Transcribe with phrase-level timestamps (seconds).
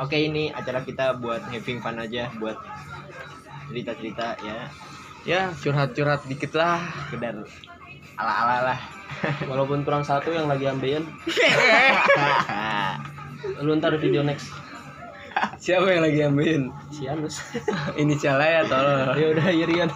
[0.00, 2.56] Oke ini acara kita buat having fun aja buat
[3.68, 4.72] cerita-cerita ya
[5.28, 6.80] Ya curhat-curhat dikit lah.
[7.08, 7.44] sekedar
[8.16, 8.78] ala-ala lah.
[9.50, 11.04] Walaupun kurang satu yang lagi ambeien.
[13.64, 14.48] Lu ntar video next.
[15.60, 16.72] Siapa yang lagi ambilin?
[16.88, 17.44] Si Anus.
[18.00, 19.12] Inisialnya ya tolong.
[19.12, 19.90] ya udah Irian.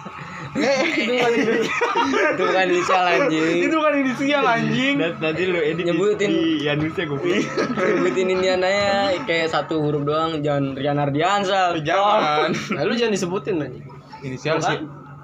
[0.55, 3.65] Itu bukan inisial anjing.
[3.65, 4.95] Itu kan inisial anjing.
[5.01, 6.31] Nanti lu edit Nyebutin.
[6.63, 7.43] Yanusnya gue
[7.75, 11.81] Sebutin ini anaknya kayak satu huruf doang, jangan Rian Ardiansal.
[11.83, 12.53] Jangan.
[12.53, 13.79] Nah, lu jangan disebutin aja.
[14.23, 14.75] Inisial si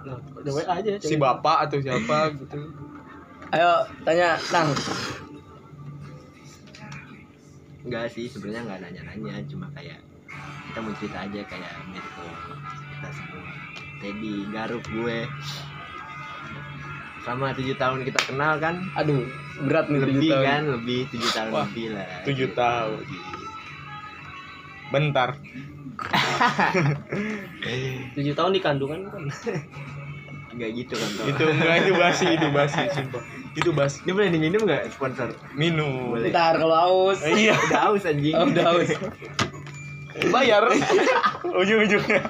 [0.02, 0.98] Nah, udah WA aja.
[0.98, 2.58] si bapak atau siapa gitu.
[3.54, 4.74] Ayo tanya, Tang.
[7.86, 10.02] Enggak sih sebenarnya nggak nanya-nanya cuma kayak
[10.72, 12.24] kita mau cerita aja kayak Mirko
[12.96, 13.44] kita semua
[14.00, 15.28] Teddy Garuk gue
[17.22, 19.28] sama tujuh tahun kita kenal kan Aduh,
[19.62, 20.42] berat nih lebih tahun.
[20.42, 23.04] kan lebih tujuh tahun Wah, lebih lah tujuh tahun.
[24.92, 25.30] Bentar.
[28.12, 29.24] Tujuh tahun di kandungan kan.
[30.52, 31.26] nggak gitu kan Toh.
[31.32, 33.24] Itu enggak itu basi, itu basi sumpah.
[33.56, 34.04] Itu basi.
[34.04, 36.12] ini boleh diminum nggak sponsor Minum.
[36.12, 36.28] Boleh.
[36.28, 37.24] Ntar kalau haus.
[37.24, 38.90] Iya, udah haus anjing Oh, udah haus.
[40.30, 40.64] bayar.
[41.62, 42.22] Ujung-ujungnya.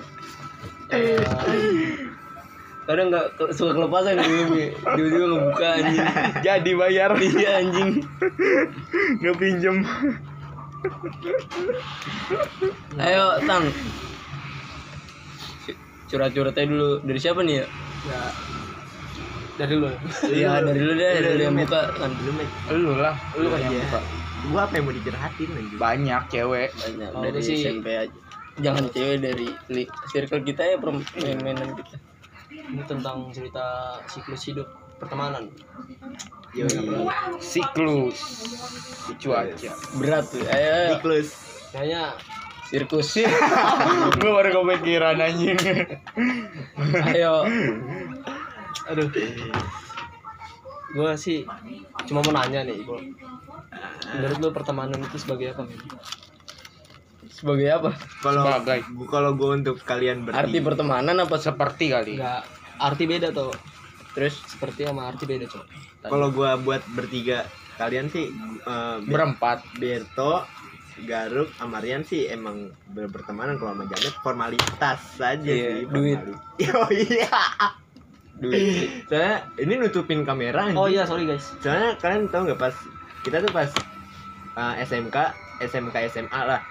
[2.82, 4.58] Kadang nggak ke- suka kelepasan dulu,
[4.98, 6.08] dia ngebuka anjing.
[6.46, 7.12] Jadi bayar.
[7.16, 7.90] Iya anjing.
[9.20, 9.76] Nggak pinjem.
[12.98, 13.66] Ayo, Tang.
[16.08, 17.66] Curhat-curhatnya dulu dari siapa nih ya?
[18.04, 18.22] Ya.
[19.56, 19.88] Dari lu.
[20.28, 22.12] Iya, dari lu deh, dari lu yang buka kan.
[22.12, 22.50] belum Mek.
[22.74, 23.84] Lu lah, lu kan yang Iya.
[23.88, 24.00] buka.
[24.48, 26.70] Gua apa yang mau dicurhatin anjing Banyak cewek.
[26.74, 28.18] Banyak Kalau dari sih- SMP aja.
[28.58, 31.96] Jangan cewek dari li- circle kita ya permainan kita.
[32.52, 33.64] Ini tentang cerita
[34.06, 34.68] siklus hidup
[34.98, 35.48] pertemanan.
[36.52, 36.68] Yoi.
[37.40, 38.18] Siklus.
[39.16, 39.72] Cuaca.
[39.96, 40.44] Berat tuh.
[40.44, 41.30] Ayo, Siklus
[41.72, 42.04] Kayaknya
[42.68, 43.10] sirkus.
[44.20, 45.56] Gue baru kepikiran anjing.
[47.08, 47.48] Ayo.
[48.86, 49.08] aduh.
[50.92, 51.48] Gua sih
[52.04, 53.00] cuma mau nanya nih, Bro.
[54.12, 55.80] Menurut lu pertemanan itu sebagai apa, Men?
[57.28, 57.90] Sebagai apa?
[58.20, 58.80] kalau Sebagai.
[58.92, 62.14] gua- kalau gua untuk kalian Arti bertiga pertemanan apa se- Seperti kali.
[62.16, 62.44] Enggak
[62.78, 63.54] arti beda tuh.
[64.12, 65.66] terus Seperti sama arti beda, Cok.
[66.04, 69.64] kalau gua buat bertiga kalian sih Be- berempat.
[69.74, 70.44] Berto
[71.02, 76.20] Garuk Amarian sih emang ber- bertemanan kalau sama Janet formalitas saja Iya, sih duit.
[76.76, 77.32] oh iya
[78.36, 78.62] duit
[79.08, 80.68] soalnya ini nutupin kamera.
[80.74, 81.48] Oh iya, sorry guys.
[81.58, 82.76] soalnya kalian tahu nggak pas
[83.22, 83.70] kita tuh pas
[84.58, 85.18] uh, SMK
[85.62, 86.62] SMK SMA lah.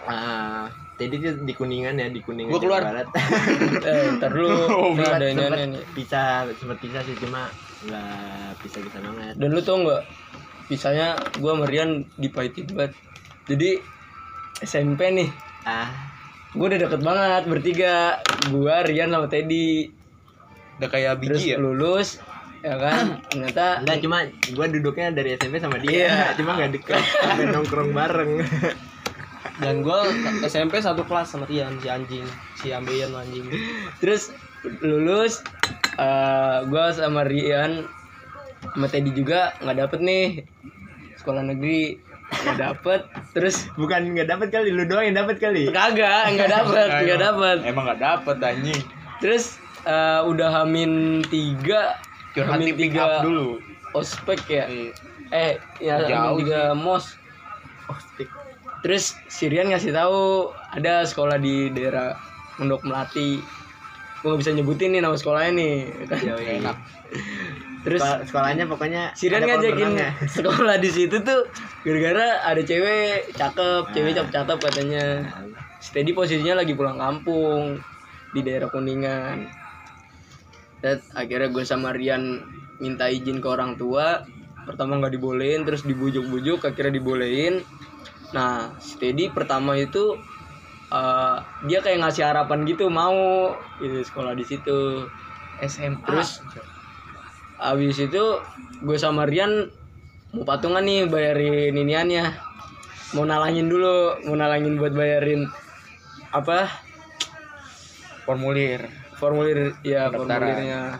[0.00, 0.66] Uh,
[0.96, 2.82] jadi dia di kuningan ya di kuningan Gua keluar.
[2.84, 3.08] Barat.
[3.88, 4.52] Eh ntar dulu.
[4.76, 5.80] Oh, ada ini Sempet ini, ini.
[5.96, 7.48] pisah sempat pisah sih cuma
[7.88, 9.34] nggak pisah pisah banget.
[9.40, 10.02] Dan lu tau nggak
[10.68, 12.92] pisahnya gua sama Rian dipahitin banget.
[13.48, 13.70] Jadi
[14.60, 15.30] SMP nih.
[15.64, 15.88] Ah.
[16.52, 17.96] Gua udah deket banget bertiga.
[18.52, 19.88] Gua Rian sama Teddy.
[20.80, 21.58] Udah kayak terus biji ya.
[21.60, 22.20] lulus
[22.60, 23.24] ya kan?
[23.28, 24.18] Ternyata enggak cuma
[24.52, 26.36] gua duduknya dari SMP sama dia Iya.
[26.36, 28.32] cuma nggak deket sampai nongkrong bareng.
[29.60, 30.08] Dan gua
[30.44, 32.24] SMP satu kelas sama Tian, si anjing,
[32.56, 33.44] si ambeien anjing.
[34.00, 34.32] terus
[34.80, 35.40] lulus
[35.96, 37.84] eh gua sama Rian
[38.72, 40.26] sama Teddy juga nggak dapet nih.
[41.16, 41.96] Sekolah negeri
[42.30, 43.00] nggak dapet.
[43.32, 45.68] Terus bukan nggak dapet kali lu doang yang dapet kali?
[45.68, 47.56] Kagak nggak dapet nggak dapet.
[47.64, 48.80] Emang nggak dapet anjing.
[49.20, 53.58] terus eh, udah hamin tiga Curhat di pick tiga up dulu.
[53.90, 54.90] ospek ya Iya.
[55.30, 57.18] eh ya Jauh tiga mos
[58.00, 58.30] stick
[58.80, 62.14] terus Sirian ngasih tahu ada sekolah di daerah
[62.54, 63.42] Pondok Melati
[64.16, 65.74] gue nggak bisa nyebutin nih nama sekolahnya nih
[66.22, 66.60] Yoi.
[66.60, 66.76] Enak.
[67.80, 69.90] terus Sekol- sekolahnya pokoknya Sirian ngajakin
[70.28, 71.40] sekolah di situ tuh
[71.82, 74.16] gara-gara ada cewek cakep cewek Ah.
[74.22, 75.04] cakep-cakep katanya
[75.80, 77.80] Steady posisinya lagi pulang kampung
[78.30, 79.48] di daerah Kuningan.
[80.80, 82.40] Dan akhirnya gue sama Rian
[82.80, 84.24] minta izin ke orang tua.
[84.64, 87.64] Pertama nggak dibolehin, terus dibujuk-bujuk, akhirnya dibolehin.
[88.32, 90.16] Nah, Steady pertama itu
[90.90, 91.36] eh,
[91.68, 95.06] dia kayak ngasih harapan gitu mau gitu sekolah di situ.
[95.60, 96.00] SMA.
[96.08, 96.40] Terus
[97.60, 98.24] abis itu
[98.80, 99.68] gue sama Rian
[100.32, 102.24] mau patungan nih bayarin iniannya.
[103.12, 105.50] Mau nalangin dulu, mau nalangin buat bayarin
[106.30, 106.70] apa
[108.24, 108.86] formulir.
[109.20, 110.96] Formulir ya formulirnya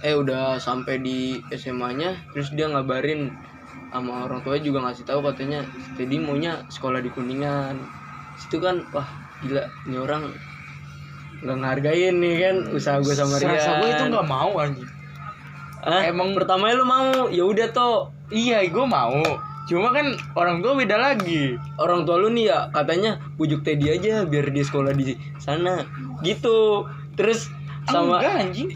[0.00, 1.18] eh udah sampai di
[1.50, 3.32] SMA-nya terus dia ngabarin
[3.88, 5.64] sama orang tua juga ngasih tahu katanya
[5.96, 7.76] jadi maunya sekolah di kuningan
[8.36, 9.08] situ kan wah
[9.40, 10.32] gila ini orang
[11.36, 14.88] nggak ngehargain nih kan usaha gue sama Rian Serasa gue itu nggak mau anjing.
[15.80, 16.02] Hah?
[16.02, 19.22] emang- pertamanya lu mau ya udah toh Iya, gue mau.
[19.64, 20.02] Cuma kan
[20.34, 21.54] orang tua beda lagi.
[21.76, 25.86] orang tua lu nih ya katanya pujuk Teddy aja biar dia sekolah di sana
[26.20, 27.48] gitu terus
[27.84, 28.68] sama Enggak anjing.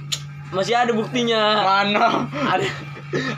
[0.51, 2.27] masih ada buktinya Mana?
[2.49, 2.65] ada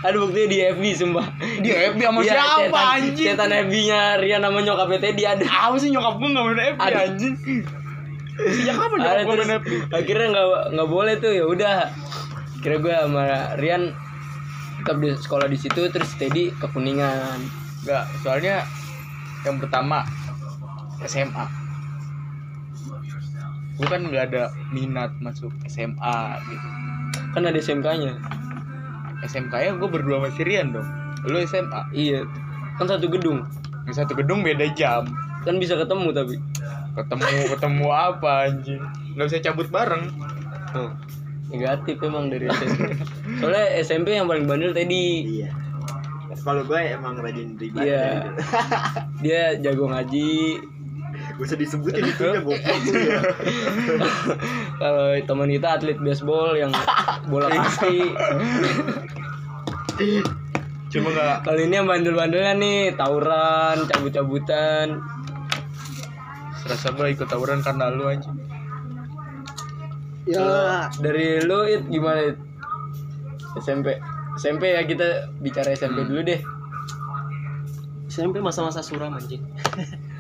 [0.03, 1.27] ada buktinya di FB sumpah
[1.61, 3.27] Di FB sama Iya, siapa cetan, anjing?
[3.27, 6.79] cetan FB nya Rian nama nyokapnya Teddy ada Apa sih nyokap gue gak main FB
[6.79, 6.97] Ada.
[7.07, 7.35] anjing?
[8.33, 9.69] Sejak kapan ada nyokap gue main FB?
[9.93, 11.77] akhirnya nggak nggak boleh tuh ya udah
[12.59, 13.25] kira gue sama
[13.57, 13.83] Rian
[14.79, 17.39] tetap di sekolah di situ terus Teddy ke kuningan
[17.81, 18.63] Enggak, soalnya
[19.43, 20.07] yang pertama
[21.03, 21.62] SMA.
[23.75, 26.67] Gue kan gak ada minat masuk SMA gitu.
[27.33, 28.13] kan ada SMK nya
[29.23, 30.85] SMK nya gue berdua sama si Rian dong.
[31.25, 31.81] Lu SMA.
[31.93, 32.27] iya
[32.77, 33.47] kan satu gedung
[33.85, 35.07] Di satu gedung beda jam.
[35.43, 36.37] kan bisa ketemu tapi
[36.93, 38.83] Ketemu ketemu apa anjing?
[39.17, 40.13] Gak bisa cabut bareng.
[40.73, 40.93] Oh,
[41.49, 42.93] negatif emang dari SMP.
[43.41, 45.51] Soalnya SMP yang paling bandel tadi Iya.
[46.43, 47.81] Kalau gue emang rajin riba.
[47.81, 48.29] Iya.
[49.25, 50.59] dia jago ngaji.
[51.43, 53.19] Gak usah disebutin itu ya ya.
[54.79, 56.71] Kalau teman kita atlet baseball yang
[57.27, 58.15] bola kaki.
[60.95, 65.03] Cuma gak Kalau ini yang bandel-bandelnya nih tawuran, cabut-cabutan.
[66.63, 68.39] serasa gue ikut tawuran karena lu anjing.
[70.31, 72.39] Ya, dari lu it gimana it?
[73.59, 73.99] SMP.
[74.39, 76.39] SMP ya kita bicara SMP dulu deh.
[78.07, 79.43] SMP masa-masa suram anjing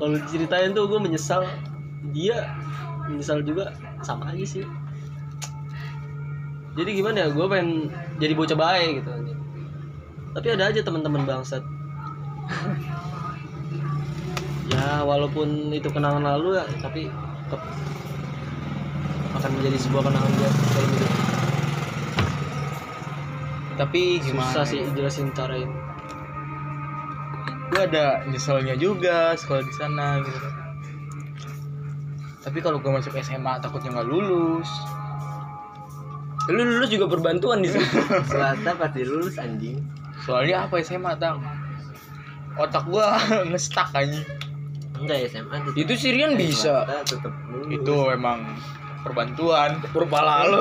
[0.00, 1.46] kalau diceritain tuh gue menyesal.
[2.12, 2.52] Dia
[3.08, 3.72] menyesal juga.
[4.04, 4.64] Sama aja sih.
[6.74, 9.24] Jadi gimana ya gue pengen jadi bocah baik gitu
[10.34, 11.62] tapi ada aja teman-teman bangsat.
[14.66, 17.06] Ya walaupun itu kenangan lalu ya tapi
[17.46, 17.62] tetap
[19.38, 20.50] akan menjadi sebuah kenangan dia
[23.74, 24.50] Tapi gimana?
[24.54, 25.83] susah sih jelasin cara ini
[27.66, 30.48] gue ada nyeselnya juga sekolah di sana gitu
[32.40, 34.68] tapi kalau gue masuk SMA takutnya nggak lulus
[36.44, 37.88] Lu lulus juga perbantuan di sini.
[38.22, 39.80] Selasa pasti lulus anjing.
[40.20, 41.40] soalnya apa SMA tang
[42.54, 43.06] otak gue
[43.48, 44.20] ngestak anjing
[44.94, 46.84] Enggak SMA tetep- Itu Sirian bisa.
[47.02, 47.72] Tetep lulus.
[47.72, 48.44] itu emang
[49.00, 50.60] perbantuan Berpala lu.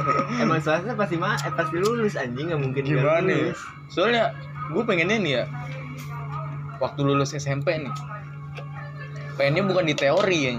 [0.42, 3.56] Emang swasta pasti ma eh, pasti lulus anjing nggak mungkin gimana lulus.
[3.88, 4.36] soalnya
[4.68, 5.44] gue pengennya nih ya
[6.82, 7.94] waktu lulus SMP nih
[9.38, 10.54] pengennya bukan di teori ya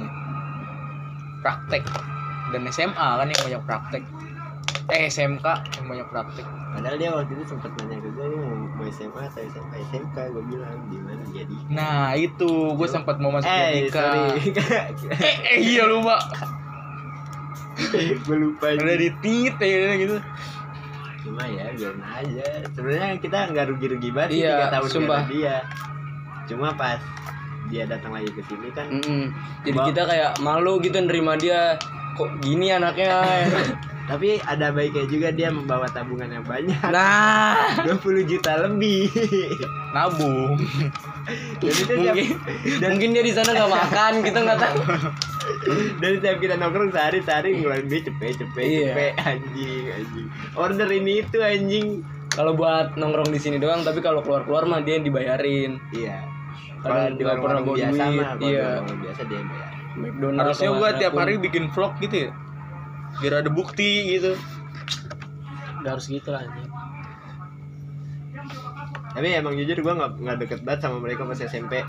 [1.43, 1.83] praktek
[2.55, 4.03] dan SMA kan yang banyak praktek
[4.87, 5.45] eh SMK
[5.79, 9.41] yang banyak praktek Padahal dia waktu itu sempat nanya ke gue mau mau SMA atau
[9.45, 11.55] SMK SMK gue bilang di mana jadi.
[11.69, 14.33] nah itu gue sempat mau masuk Eh Jadika.
[15.21, 16.17] eh, eh iya lupa
[17.93, 18.73] gue lupa.
[18.73, 20.17] ada di tit ya gitu
[21.23, 22.45] Cuma ya biarin aja.
[22.75, 25.21] Sebenarnya kita nggak rugi-rugi banget Iya, tiga tahun sumpah.
[25.31, 25.57] dia.
[26.45, 27.00] Cuma pas
[27.68, 29.31] dia datang lagi ke sini kan Mm-mm.
[29.63, 29.88] Jadi Bang.
[29.90, 31.80] kita kayak malu gitu nerima dia.
[32.13, 33.19] Kok gini anaknya?
[34.04, 39.07] tapi ada baiknya juga dia membawa tabungan yang banyak nah, 20 juta lebih
[39.95, 40.60] nabung
[41.63, 42.28] dan itu tiap, mungkin
[42.84, 44.78] dan, mungkin dia di sana nggak makan, kita nggak tahu.
[46.04, 48.92] dan tiap kita nongkrong sehari sehari ngeluarin duit cepet cepet Iya.
[48.92, 51.88] cepet anjing anjing order ini itu anjing
[52.28, 55.78] Kalau buat nongkrong di sini doang, tapi kalau keluar-keluar mah dia yang dibayarin.
[55.94, 56.25] iya
[56.83, 58.69] kalau di nggak pernah warung biasa duit, mah iya.
[58.83, 62.31] biasa dia bayar McDonald harusnya gue tiap hari bikin vlog gitu ya
[63.21, 64.33] biar ada bukti gitu
[65.83, 66.71] Gak harus gitu lah anjing
[69.13, 71.85] tapi emang jujur gua nggak nggak deket banget sama mereka pas SMP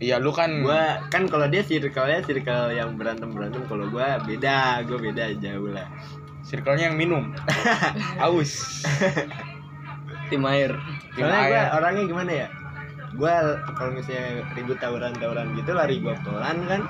[0.00, 4.88] iya lu kan gua kan kalau dia circle-nya circle yang berantem berantem kalau gua beda
[4.88, 5.84] gua beda jauh lah
[6.48, 7.28] circle-nya yang minum
[8.24, 8.80] aus
[10.28, 10.72] tim air.
[11.14, 11.70] Tim Soalnya gue air.
[11.76, 12.48] orangnya gimana ya?
[13.14, 13.34] Gue
[13.78, 16.82] kalau misalnya ribut tawuran-tawuran gitu lari gue pelan kan.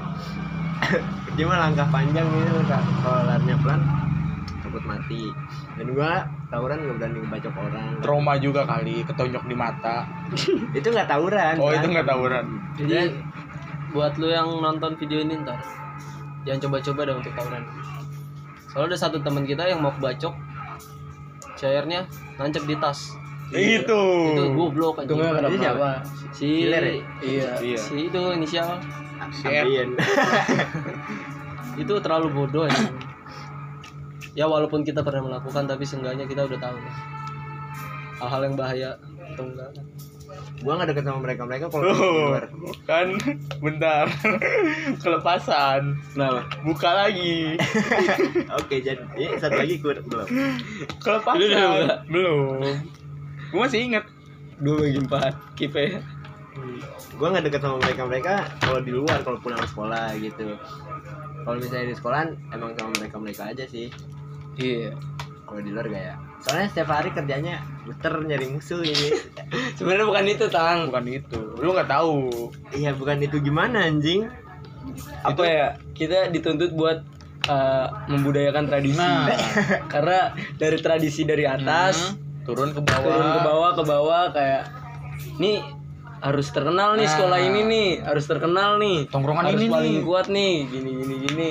[1.36, 2.84] Cuma langkah panjang gitu kan.
[3.04, 3.80] Kalau larinya pelan
[4.64, 5.22] takut mati.
[5.78, 6.12] Dan gue
[6.50, 7.86] tawuran nggak berani ngebacok orang.
[8.02, 10.06] trauma juga kali ketonjok di mata
[10.78, 11.54] itu nggak tawuran.
[11.58, 11.78] oh kan?
[11.82, 12.46] itu nggak tawuran
[12.78, 12.98] Jadi
[13.90, 15.58] buat lu yang nonton video ini ntar
[16.46, 17.64] jangan coba-coba dah untuk tawuran.
[18.70, 20.34] Soalnya ada satu teman kita yang mau bacok
[21.54, 23.14] cairnya nancep di tas.
[23.50, 25.36] Itu Itu goblok Itu nggak anjing.
[25.36, 25.76] kenapa siapa?
[25.76, 25.90] apa.
[26.30, 26.94] Si Killer ya?
[27.20, 27.48] Iya.
[27.60, 28.68] iya si itu inisial
[29.44, 29.90] Ambiien.
[31.82, 32.78] itu terlalu bodoh ya.
[34.34, 36.76] Ya walaupun kita pernah melakukan tapi seenggaknya kita udah tahu
[38.16, 38.90] hal-hal yang bahaya
[39.28, 39.70] atau enggak.
[40.56, 42.48] gue nggak deket sama mereka mereka kalau luar.
[42.84, 43.14] kan
[43.60, 44.08] bentar
[45.02, 46.40] kelepasan Kenapa?
[46.64, 47.54] buka lagi
[48.58, 50.26] Oke jadi ini satu lagi gue belum.
[50.98, 52.74] kelepasan belum
[53.54, 54.04] gue masih inget
[54.58, 56.02] dua bagi empat kipe.
[57.14, 60.58] Gue nggak deket sama mereka mereka kalau di luar kalau pulang sekolah gitu.
[61.46, 63.94] Kalau misalnya di sekolah emang sama mereka mereka aja sih.
[64.58, 64.98] Iya.
[65.46, 69.16] Kalau di luar gak ya soalnya setiap hari kerjanya muter nyari musuh ini.
[69.78, 70.90] Sebenarnya bukan itu tang.
[70.90, 71.40] Bukan itu.
[71.62, 72.50] Lu nggak tahu.
[72.74, 74.28] Iya bukan itu gimana anjing?
[75.22, 75.66] Apa ya?
[75.94, 77.06] kita dituntut buat
[77.46, 78.98] uh, membudayakan tradisi.
[78.98, 79.30] Nah.
[79.92, 83.70] karena dari tradisi dari atas Hmm, turun ke bawah turun ke bawah.
[83.72, 84.62] ke bawah kayak
[85.36, 85.58] nih
[86.20, 87.12] harus terkenal nih Nah.
[87.12, 89.04] sekolah ini nih harus terkenal nih.
[89.08, 90.02] Tongkrongan harus ini paling nih.
[90.02, 91.50] kuat nih gini gini gini.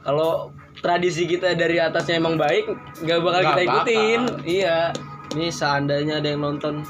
[0.00, 2.68] Kalau tradisi kita dari atasnya emang baik
[3.00, 4.20] nggak bakal Nggak kita ikutin.
[4.26, 4.44] bakal.
[4.44, 4.78] iya.
[5.28, 6.80] Ini seandainya ada yang nonton.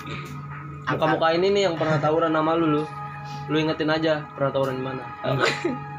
[0.84, 2.82] Muka-muka ini nih yang pernah tawuran sama lu lu.
[3.48, 5.04] Lu ingetin aja pernah tawuran di mana.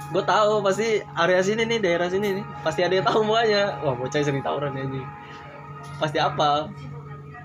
[0.09, 2.45] gue tahu pasti area sini nih daerah sini nih.
[2.63, 5.07] Pasti ada yang tahu mukanya wah bocah sering tawuran ya anjing
[5.99, 6.71] pasti apa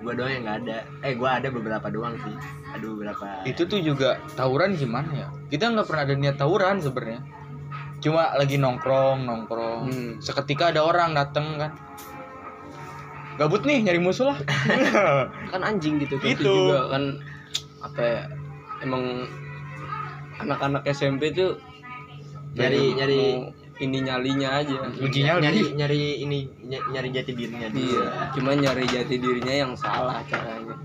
[0.04, 0.78] gue doang yang nggak ada.
[1.00, 2.34] Eh gue ada beberapa doang sih.
[2.70, 3.24] Ada beberapa.
[3.48, 5.28] Itu tuh juga tawuran gimana ya?
[5.48, 7.24] Kita nggak pernah ada niat tawuran sebenarnya.
[8.04, 9.80] Cuma lagi nongkrong nongkrong.
[9.88, 10.12] Hmm.
[10.20, 11.72] seketika ada orang dateng kan.
[13.34, 14.38] Gabut nih nyari musuh lah.
[15.50, 16.46] Kan anjing gitu itu Gitu.
[16.46, 17.02] juga kan.
[17.82, 18.22] Apa ya?
[18.78, 19.24] Emang
[20.38, 21.56] anak-anak SMP tuh
[22.54, 23.22] nyari nyari
[23.82, 24.86] ini nyalinya aja.
[25.02, 25.42] Uji nyali.
[25.42, 28.06] Nyari nyari ini ny- nyari jati dirinya dia iya.
[28.30, 30.78] Cuma nyari jati dirinya yang salah caranya.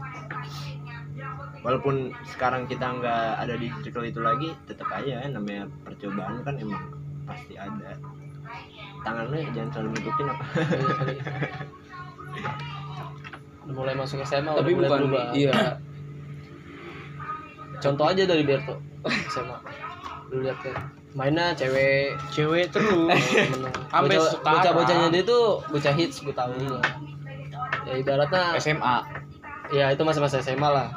[1.62, 6.82] Walaupun sekarang kita nggak ada di circle itu lagi tetap aja namanya percobaan kan emang
[7.30, 7.94] pasti ada.
[9.06, 10.44] Tangannya jangan selalu nutupin apa.
[13.70, 15.26] Udah mulai masuk SMA tapi udah mulai bukan berubah.
[15.38, 15.54] iya.
[17.80, 18.82] Contoh aja dari Berto
[19.30, 19.58] SMA
[20.30, 20.76] lu lihat kan
[21.18, 23.10] mainnya cewek cewek terus.
[23.90, 24.54] Sampai bocah- sekarang.
[24.62, 26.54] bocah-bocahnya dia tuh bocah hits gue tahu.
[26.70, 26.86] Lah
[27.90, 28.96] ya ibaratnya SMA
[29.74, 30.94] ya itu masa-masa SMA lah.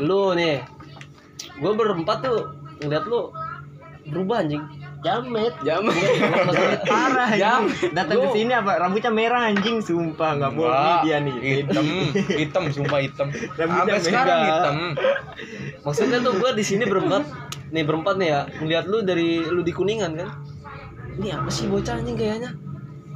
[0.00, 0.64] Lu nih
[1.60, 3.28] gue berempat tuh ngeliat lu
[4.08, 4.64] berubah anjing.
[5.00, 5.56] Jamet.
[5.64, 5.88] Jam
[6.84, 7.72] parah Jam.
[7.96, 8.76] datang ke sini apa?
[8.76, 9.80] Rambutnya merah anjing.
[9.80, 11.36] Sumpah nggak Enggak, dia nih.
[11.40, 11.84] Hitam.
[12.44, 13.28] Hitam sumpah hitam.
[13.56, 14.76] Rambutnya sampai sekarang hitam.
[15.84, 17.24] Maksudnya tuh gue di sini berempat
[17.70, 18.40] nih berempat nih ya.
[18.56, 20.28] Ngeliat lu dari lu di kuningan kan?
[21.16, 22.50] Ini apa sih bocah anjing kayaknya?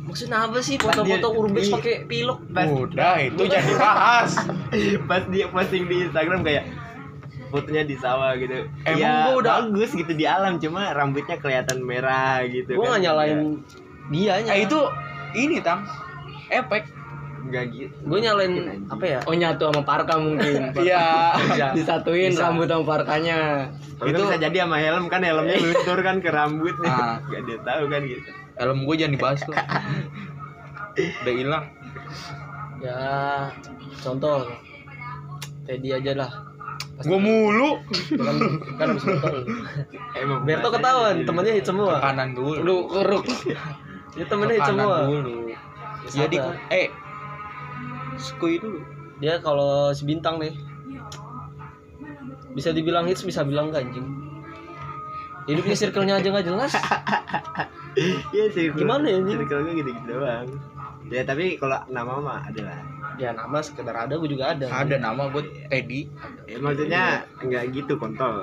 [0.04, 2.44] Maksudnya apa sih foto-foto dia- urbex pakai pilok?
[2.50, 4.36] Pas- udah itu jadi bahas.
[5.04, 6.64] Pas dia posting di Instagram kayak
[7.48, 8.68] fotonya di sawah gitu.
[8.84, 12.98] Emang ya, gua udah- bagus gitu di alam cuma rambutnya kelihatan merah gitu gue kan.
[12.98, 13.62] gak nyalain
[14.06, 14.52] dianya.
[14.52, 14.80] Eh itu
[15.34, 15.86] ini tang
[16.46, 16.84] efek
[17.44, 18.52] nggak gitu gue nyalain
[18.88, 19.18] apa ya?
[19.24, 20.72] Oh nyatu sama parka mungkin.
[20.80, 21.04] Iya.
[21.72, 22.48] disatuin Bisa.
[22.48, 23.68] rambut sama parkanya.
[23.96, 26.72] Kalau Itu- bisa jadi sama helm kan helmnya luntur kan ke rambut.
[26.78, 27.20] Nih Ah.
[27.28, 28.30] nggak dia tahu kan gitu.
[28.54, 29.54] Helm gue jangan dibahas tuh.
[30.96, 31.64] Udah hilang.
[32.78, 32.98] Ya
[33.98, 34.48] contoh.
[35.64, 36.30] Teddy aja lah.
[36.96, 37.80] Gue mulu.
[38.14, 38.36] Kan
[38.76, 39.36] kan betul
[40.14, 41.94] emang Berto bahasanya ketahuan temennya hit semua.
[41.98, 42.58] Kanan dulu.
[42.60, 43.24] Lu keruk
[44.14, 44.96] dia temennya hit semua.
[45.04, 45.50] dulu.
[45.50, 45.58] Ya,
[46.06, 46.36] jadi
[46.68, 46.86] eh
[48.18, 48.80] skui dulu.
[49.22, 50.54] Dia kalau si bintang nih
[52.54, 54.06] bisa dibilang hits bisa bilang enggak anjing?
[55.44, 56.72] Hidupnya circle-nya aja nggak jelas.
[58.34, 59.38] Iya sih Gimana ya, anjing?
[59.46, 60.50] circle gue gitu-gitu doang.
[61.14, 62.82] Ya tapi kalau nama mah adalah
[63.14, 64.66] ya nama sekedar ada gue juga ada.
[64.66, 66.10] Ada nama gue Teddy.
[66.50, 68.42] Ya, maksudnya nggak gitu kontol.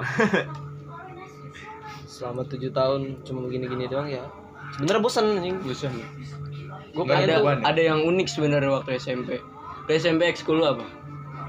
[2.14, 4.24] Selama tujuh tahun cuma begini-gini doang ya.
[4.80, 5.60] Sebenarnya bosan anjing.
[5.68, 6.00] Bosan
[6.92, 7.56] gue ada ya?
[7.64, 9.40] ada yang unik sebenarnya waktu SMP
[9.82, 10.86] lu SMP ekskul lu apa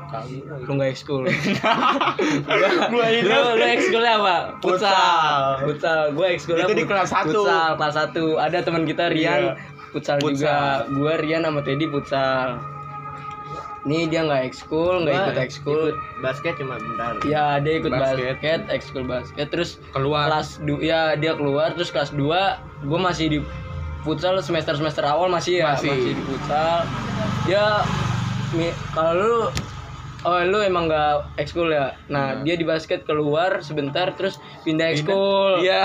[0.09, 1.25] kali lu nggak ekskul
[2.93, 5.65] Gua lu lu ekskulnya apa Futsal.
[5.65, 7.33] futsal gue ekskulnya Itu di kelas satu.
[7.39, 9.53] futsal kelas satu ada teman kita Rian Iya.
[9.91, 10.37] futsal, Futsal.
[10.37, 12.61] juga gue Rian sama Teddy futsal
[13.83, 15.81] Nih dia nggak ekskul, nggak Gua ikut ekskul.
[16.21, 18.39] basket cuma bentar Ya dia ikut Basket.
[18.39, 19.47] basket, ekskul basket.
[19.49, 22.31] Terus keluar kelas 2 ya dia keluar terus kelas 2
[22.85, 23.39] gue masih di
[24.01, 25.91] futsal semester semester awal masih ya Masih.
[25.91, 26.87] masih, di futsal
[27.43, 28.02] dia mi-
[28.93, 29.35] kalau lu
[30.23, 31.97] oh lu emang nggak ekskul ya?
[32.07, 32.45] Nah Nah.
[32.45, 35.65] dia di basket keluar sebentar terus pindah ekskul.
[35.65, 35.83] Iya.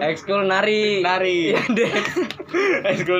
[0.00, 1.02] Ekskul nari.
[1.02, 1.52] Nari.
[1.52, 1.60] Iya,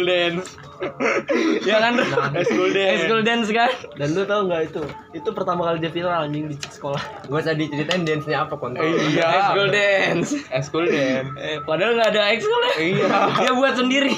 [0.07, 0.57] dance.
[0.77, 1.95] school ya kan
[2.37, 2.93] Ekskul dance.
[3.01, 3.71] ekskul dance kan?
[3.97, 4.83] Dan lu tau nggak itu?
[5.17, 7.01] Itu pertama kali dia viral anjing di sekolah.
[7.27, 9.27] Gue usah diceritain dance nya apa kontol iya.
[9.41, 10.31] Ekskul dance.
[10.67, 11.31] School dance.
[11.41, 12.75] Eh, padahal nggak ada ekskul ya?
[12.77, 13.07] Iya.
[13.41, 14.15] Dia buat sendiri.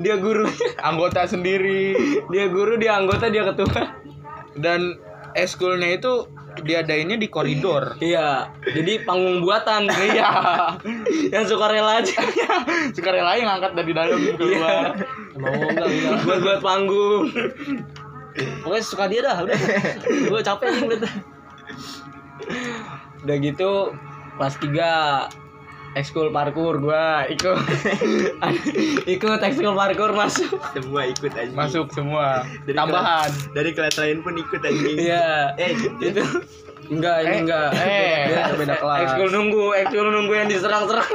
[0.00, 0.48] Dia guru.
[0.80, 1.94] Anggota sendiri.
[2.32, 3.94] Dia guru dia anggota dia ketua.
[4.56, 4.98] Dan
[5.38, 6.26] eskulnya itu
[6.62, 7.96] diadainnya di koridor.
[7.98, 9.88] Iya, jadi panggung buatan.
[10.12, 10.30] iya.
[11.34, 12.16] Yang suka rela aja.
[12.96, 14.96] sukarela yang ngangkat dari dalam keluar.
[15.36, 15.88] Emang mau enggak
[16.26, 17.24] buat buat panggung.
[18.62, 19.58] pokoknya suka dia dah udah.
[20.30, 21.02] Gue capek nih
[23.20, 23.92] udah gitu
[24.40, 25.39] kelas 3
[25.92, 27.56] ekskul parkur gua ikut.
[29.10, 30.54] Ikut ekskul parkur masuk.
[30.72, 32.46] Semua ikut aja Masuk semua.
[32.62, 33.26] Dari Tambahan.
[33.26, 34.96] kelas- dari kelas lain pun ikut anjing.
[34.96, 35.28] Iya.
[35.56, 36.22] Eh itu
[36.88, 37.70] enggak ini Eh, enggak.
[37.76, 38.98] eh, Dia beda kelas.
[39.04, 41.10] ekskul nunggu ekskul nunggu yang diserang-serang.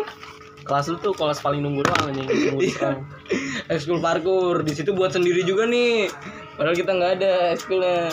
[0.65, 2.27] Kelas lu tuh kelas paling nunggu doang anjing
[2.67, 3.05] sekarang.
[3.67, 6.09] ekskul parkur di situ buat sendiri juga nih.
[6.55, 8.11] Padahal kita nggak ada ekskulnya.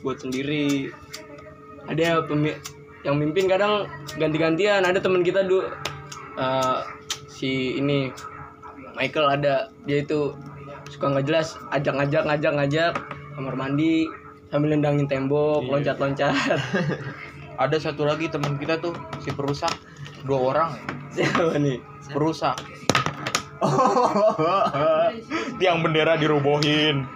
[0.00, 0.90] Buat sendiri.
[1.84, 2.54] Ada pemi
[3.02, 4.82] yang mimpin kadang ganti-gantian.
[4.82, 5.46] Ada teman kita
[6.36, 8.08] dulu si ini
[8.96, 9.68] Michael ada.
[9.88, 10.36] Dia itu
[10.92, 12.92] suka nggak jelas ajak-ngajak ngajak-ngajak
[13.32, 14.06] kamar mandi
[14.52, 16.60] sambil nendangin tembok loncat-loncat.
[17.62, 18.92] Ada satu lagi teman kita tuh
[19.24, 19.72] si perusak.
[20.24, 20.70] Dua orang.
[21.12, 21.80] Siapa nih?
[22.12, 22.56] Perusak.
[25.60, 27.06] Tiang bendera dirobohin.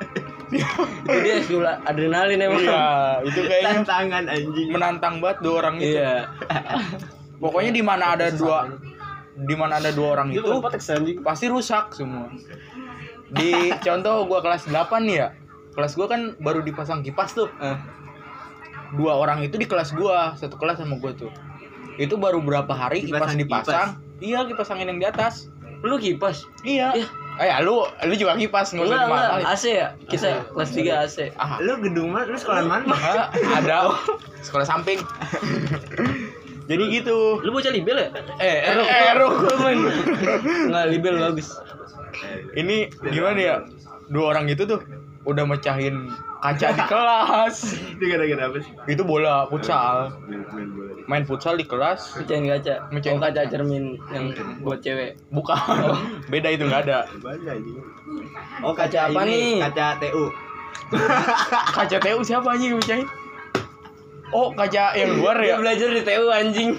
[0.47, 2.63] itu dia ekskul adrenalin emang.
[2.63, 2.87] Iya,
[3.27, 4.69] itu kayaknya tantangan anjing.
[4.71, 5.99] menantang banget dua orang itu.
[5.99, 6.31] iya.
[7.43, 8.71] Pokoknya di mana ada dua
[9.37, 10.49] di mana ada dua orang itu
[11.21, 12.33] pasti rusak semua.
[13.29, 15.29] Di contoh gua kelas 8 nih ya.
[15.77, 17.53] Kelas gua kan baru dipasang kipas tuh.
[17.61, 17.77] Eh,
[18.95, 21.29] Dua orang itu di kelas gua, satu kelas sama gua tuh.
[21.99, 23.89] Itu baru berapa hari kipas Dipasang dipasang.
[24.23, 25.51] Iya, kipas angin yang di atas.
[25.85, 26.97] lu kipas Iya.
[26.97, 27.07] Iya.
[27.37, 29.45] Eh, ya, lu lu juga kipas nggak usah dimasalin.
[29.45, 29.89] AC ya?
[30.09, 31.17] Kita kelas 3 AC.
[31.37, 32.97] Ah, lu gedung mana lu sekolah mana
[33.53, 33.93] ada
[34.41, 34.97] sekolah samping.
[36.67, 37.39] Jadi gitu.
[37.41, 39.29] lu bocah libel ya Eh, eh, eh, Ru.
[40.67, 41.55] Enggak, libel bagus.
[42.53, 43.57] Ini gimana ya?
[44.07, 44.83] Dua orang itu tuh
[45.23, 46.07] udah mecahin
[46.39, 47.57] kaca di kelas.
[47.91, 50.15] itu gara-gara apa sih Itu bola futsal.
[50.23, 52.15] main, main bola Main futsal di kelas.
[52.17, 52.87] Pecahin kaca.
[52.91, 54.31] Pecahin Oh, kaca cermin yang
[54.61, 55.19] buat cewek.
[55.31, 55.55] Bukan.
[56.31, 57.07] Beda itu nggak ada.
[58.63, 59.59] Oh Kaca apa nih?
[59.61, 60.31] kaca TU
[61.77, 63.07] Kaca TU siapa anjing yang mecahin?
[64.35, 65.57] Oh, kaca yang luar Dia ya?
[65.59, 66.71] belajar di TU anjing.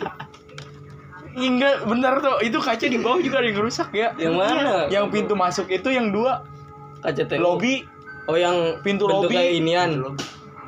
[1.37, 2.37] Enggak, bener tuh.
[2.41, 4.09] Itu kaca di bawah juga ada yang rusak ya.
[4.15, 4.89] Yang mana?
[4.89, 6.43] Yang pintu masuk itu yang dua
[6.97, 7.37] Kaca TU.
[7.37, 7.85] lobby
[8.27, 9.59] Oh, yang Pintu bentuknya lobby.
[9.63, 9.89] inian.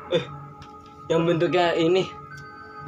[0.08, 0.24] Eh,
[1.12, 2.08] yang bentuknya ini.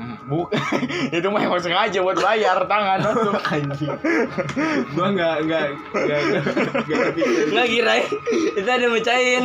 [0.00, 0.48] Bu,
[1.16, 3.36] itu mah emang sengaja buat bayar tangan masuk.
[3.52, 3.92] anjing
[4.96, 6.42] gua nggak nggak nggak nggak
[6.88, 8.06] nggak kepikir Enggak kirain
[8.56, 9.44] itu ada mecahin.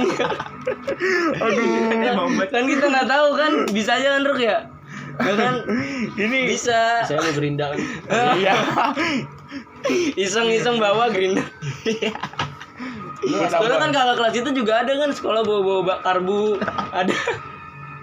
[1.36, 4.58] Aduh, kan kita nggak tahu kan bisa aja kan Ruk ya?
[5.18, 5.56] Ya kan
[6.14, 7.80] Ini bisa saya mau gerinda kan
[8.38, 8.56] iya.
[10.16, 11.44] iseng-iseng bawa grinder.
[13.52, 16.62] Soalnya kan kakak kelas itu juga ada kan sekolah bawa-bawa karbu
[16.96, 17.18] ada.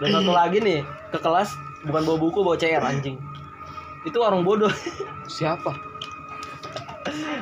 [0.02, 0.82] dan satu lagi nih
[1.14, 3.16] ke kelas bukan bawa buku bawa CR anjing
[4.02, 4.72] itu warung bodoh
[5.26, 5.72] Siapa?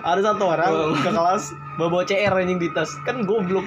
[0.03, 1.45] ada satu orang ke kelas
[1.77, 3.65] bawa bawa CR anjing di tas kan goblok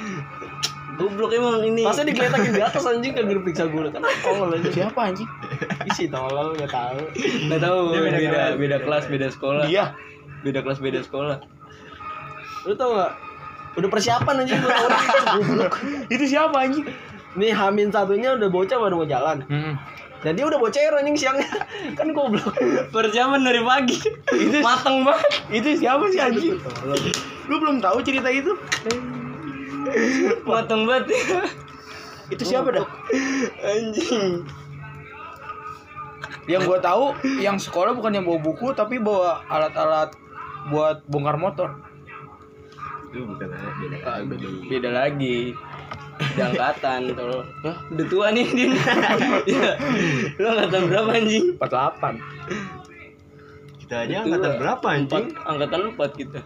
[0.96, 1.84] Goblok emang ini.
[1.84, 5.28] masa digeletakin di atas anjing kan diperiksa gue kan tolol anjing Siapa anjing?
[5.86, 7.00] isi tolol nggak tahu
[7.46, 8.56] Nggak tahu Dia beda beda kelas.
[8.56, 9.64] beda kelas beda sekolah.
[9.66, 9.86] Dia.
[10.42, 11.38] Beda kelas beda sekolah.
[12.64, 13.12] lu tau nggak
[13.76, 15.74] udah persiapan anjing buat orang itu goblok
[16.08, 16.86] Itu siapa anjing?
[17.36, 19.76] nih Hamin satunya udah bocah baru mau jalan Hmm.
[20.26, 21.46] Dan dia udah bawa CR anjing siangnya
[22.02, 22.58] kan goblok
[22.90, 23.98] Persiapan dari pagi.
[24.34, 25.30] Itu mateng banget.
[25.54, 26.58] Itu siapa sih anjing?
[27.46, 28.58] Lu belum tahu cerita itu?
[30.50, 31.14] Mateng banget.
[32.34, 32.88] Itu siapa dah?
[33.62, 34.50] Anjing.
[36.50, 37.06] Yang gua tahu
[37.38, 40.10] yang sekolah bukan yang bawa buku tapi bawa alat-alat
[40.74, 41.70] buat bongkar motor.
[43.16, 45.38] itu bukan anak beda lagi Beda lagi.
[46.16, 47.44] Udah angkatan tuh.
[47.92, 48.72] Udah tua nih Din.
[49.52, 49.72] ya.
[50.36, 51.46] Lu angkatan berapa anjing?
[51.60, 52.20] 48.
[53.80, 54.24] kita aja Tua.
[54.26, 56.40] angkatan berapa anjing Empat, angkatan lu empat kita.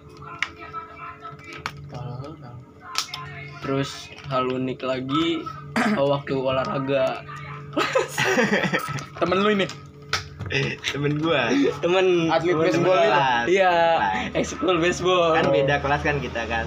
[3.60, 3.90] Terus
[4.26, 5.44] hal unik lagi
[6.12, 7.24] waktu olahraga
[9.20, 9.68] Temen lu ini.
[10.82, 11.46] temen gua
[11.86, 13.46] temen Atlet temen- baseball.
[13.46, 13.74] Iya,
[14.34, 15.38] ekskul baseball.
[15.38, 16.66] kan beda kelas kan kita kan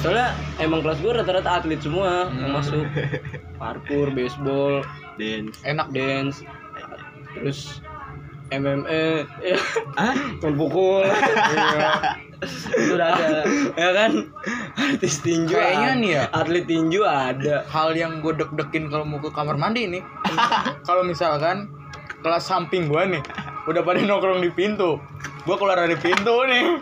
[0.00, 0.28] Soalnya
[0.58, 2.84] emang kelas gue rata-rata atlet semua yang masuk.
[3.56, 4.84] Parkour, baseball,
[5.16, 5.56] dance.
[5.64, 6.44] Enak dance,
[7.34, 7.80] terus
[8.52, 9.58] MMA, ya.
[10.38, 11.02] Pukul,
[12.78, 13.42] itu udah ada,
[13.74, 14.12] ya kan?
[14.78, 16.22] Artis tinju, Kayaknya nih ya.
[16.30, 17.64] atlet tinju ada.
[17.66, 20.02] hal yang gue deg-dekin kalau mau ke kamar mandi nih.
[20.86, 21.66] Kalau misalkan
[22.22, 23.22] kelas samping gue nih
[23.66, 25.00] udah pada nongkrong di pintu.
[25.42, 26.78] Gue keluar dari pintu nih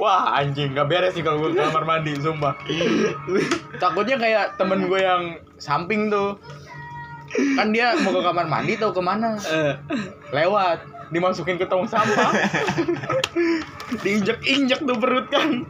[0.00, 2.56] wah anjing gak beres sih kalau gue ke kamar mandi sumpah
[3.76, 6.40] takutnya kayak temen gue yang samping tuh
[7.54, 9.36] kan dia mau ke kamar mandi tau ke mana
[10.32, 10.82] lewat
[11.12, 12.32] dimasukin ke tong sampah
[14.02, 15.68] diinjek-injek tuh perut kan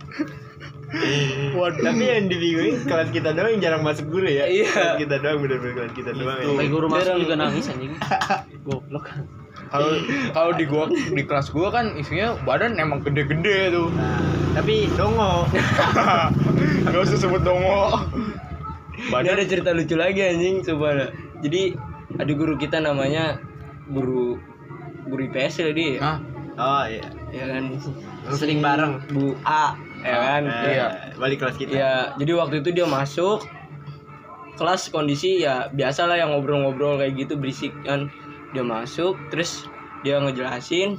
[1.54, 1.86] Waduh.
[1.86, 4.50] Tapi yang dibingungin kelas kita doang yang jarang masuk guru ya.
[4.50, 4.66] Iya.
[4.74, 6.34] Kelas kita doang bener-bener kelas kita doang.
[6.34, 6.46] ya.
[6.50, 7.22] Sampai guru masuk Jarang.
[7.22, 7.92] juga nangis anjing.
[8.66, 9.06] Goblok.
[9.70, 9.90] Kalau
[10.34, 13.88] kalau di gua di kelas gua kan isinya badan emang gede-gede tuh.
[13.94, 14.18] Nah,
[14.58, 15.46] tapi dongo.
[16.90, 17.94] Gak usah sebut dongo.
[19.14, 21.14] Ada ada cerita lucu lagi anjing coba.
[21.40, 21.78] Jadi
[22.18, 23.38] ada guru kita namanya
[23.88, 24.36] guru
[25.06, 25.94] guru IPS ya dia.
[26.02, 26.18] Hah?
[26.60, 27.06] Oh iya.
[27.30, 27.64] Ya kan
[28.34, 29.06] Sering bareng.
[29.14, 30.42] Bu A ya kan.
[30.50, 30.86] Eh, Iya.
[31.16, 31.70] Balik kelas kita.
[31.72, 33.46] Iya, jadi waktu itu dia masuk
[34.60, 38.12] kelas kondisi ya biasa lah yang ngobrol-ngobrol kayak gitu berisik kan.
[38.50, 39.66] Dia masuk terus
[40.00, 40.96] dia ngejelasin,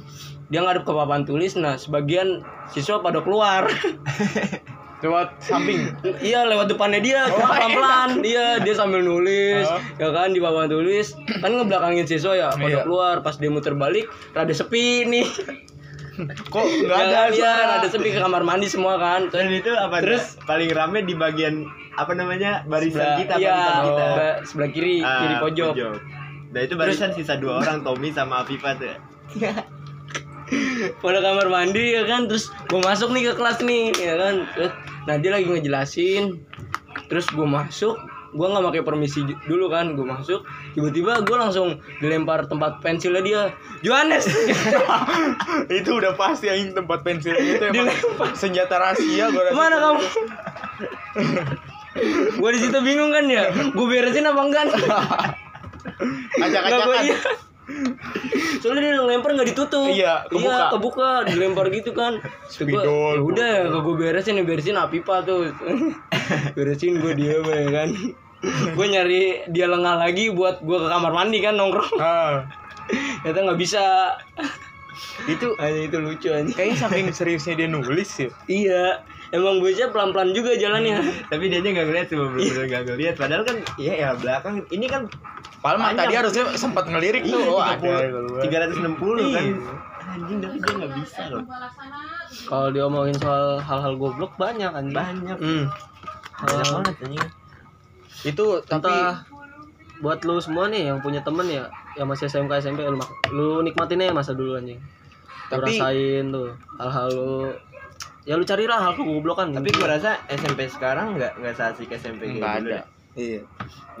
[0.48, 1.52] dia ngadep ke papan tulis.
[1.54, 3.66] Nah, sebagian siswa pada keluar.
[5.02, 5.90] Lewat samping.
[6.22, 8.22] iya, lewat depannya dia Oh, pelan-pelan.
[8.22, 9.82] Iya, dia sambil nulis, Oh.
[9.98, 11.18] ya kan di papan tulis.
[11.42, 12.86] Kan ngebelakangin siswa ya, pada Iya.
[12.86, 13.18] keluar.
[13.18, 15.26] Pas dia muter balik, rada sepi nih.
[16.46, 19.26] Kok nggak Ya ada kan, iya, sepi ke kamar mandi semua kan.
[19.26, 19.98] Dan itu apa?
[19.98, 24.04] Terus- Terus paling rame di bagian apa namanya barisan sebelah, kita, iya, barisan kita.
[24.06, 25.74] sebelah, sebelah kiri, Ah, kiri pojok.
[26.52, 28.92] Nah itu barisan sisa dua orang Tommy sama Afifa tuh.
[31.00, 32.28] pada kamar mandi ya kan?
[32.28, 34.34] Terus gue masuk nih ke kelas nih ya kan?
[34.52, 34.72] Terus
[35.08, 36.44] nah dia lagi ngejelasin.
[37.08, 37.96] Terus gue masuk
[38.32, 40.44] gue nggak pakai permisi dulu kan gue masuk.
[40.76, 43.42] Tiba-tiba gue langsung dilempar tempat pensilnya dia.
[43.84, 44.24] Johannes!
[45.80, 47.92] Itu udah pasti yang tempat pensil itu emang.
[48.32, 49.52] Senjata rahasia gua rasa.
[49.52, 50.04] ke mana kamu?
[52.40, 53.52] Gue di situ bingung kan ya?
[53.52, 54.64] Gue beresin apa enggak
[56.38, 57.02] Acak-acakan.
[57.04, 57.18] iya.
[58.58, 59.86] Soalnya dia lempar nggak ditutup.
[59.86, 60.50] Iya, kebuka.
[60.50, 62.18] Iya, kebuka, dilempar gitu kan.
[62.50, 63.16] Spidol.
[63.16, 65.50] Ya udah ya, gue beresin, beresin api pak tuh.
[66.56, 67.88] beresin gue diam ya kan.
[68.74, 71.94] gue nyari dia lengah lagi buat gue ke kamar mandi kan nongkrong.
[71.96, 72.50] Ah,
[73.22, 73.82] Ternyata nggak bisa.
[75.24, 76.50] itu Hanya itu lucu aja.
[76.50, 78.28] kayaknya saking seriusnya dia nulis ya.
[78.44, 78.84] Iya,
[79.32, 81.00] emang bocah pelan-pelan juga jalannya.
[81.32, 83.14] Tapi dia nggak ngeliat sih, bener-bener nggak ngeliat.
[83.16, 84.60] Padahal kan, iya ya belakang.
[84.68, 85.02] Ini kan
[85.58, 85.94] Panjang.
[85.96, 87.38] tadi harusnya sempat ngelirik tuh.
[87.38, 87.94] iya, Oh, ada.
[88.40, 88.98] 300, 360
[89.32, 89.44] kan.
[89.44, 89.54] Iya.
[90.02, 91.42] Anjing tapi dia nggak bisa loh.
[92.44, 94.92] Kalau diomongin soal hal-hal goblok banyak anjing.
[94.92, 95.38] Banyak.
[95.38, 95.64] Hmm.
[96.36, 97.26] Banyak Hal- banget anjing.
[98.22, 99.24] Itu tapi Entah
[99.98, 102.98] buat lu semua nih yang punya temen ya yang masih SMK SMP lu,
[103.30, 104.76] lu nikmatin aja masa dulu anjing.
[104.76, 107.32] Lu Tapi- rasain tuh hal-hal lu
[108.22, 112.62] ya lu carilah hal kegoblokan Tapi gua rasa SMP sekarang nggak nggak seasik SMP Nggak
[112.62, 112.70] dulu.
[112.70, 112.80] ada.
[113.12, 113.40] Iya.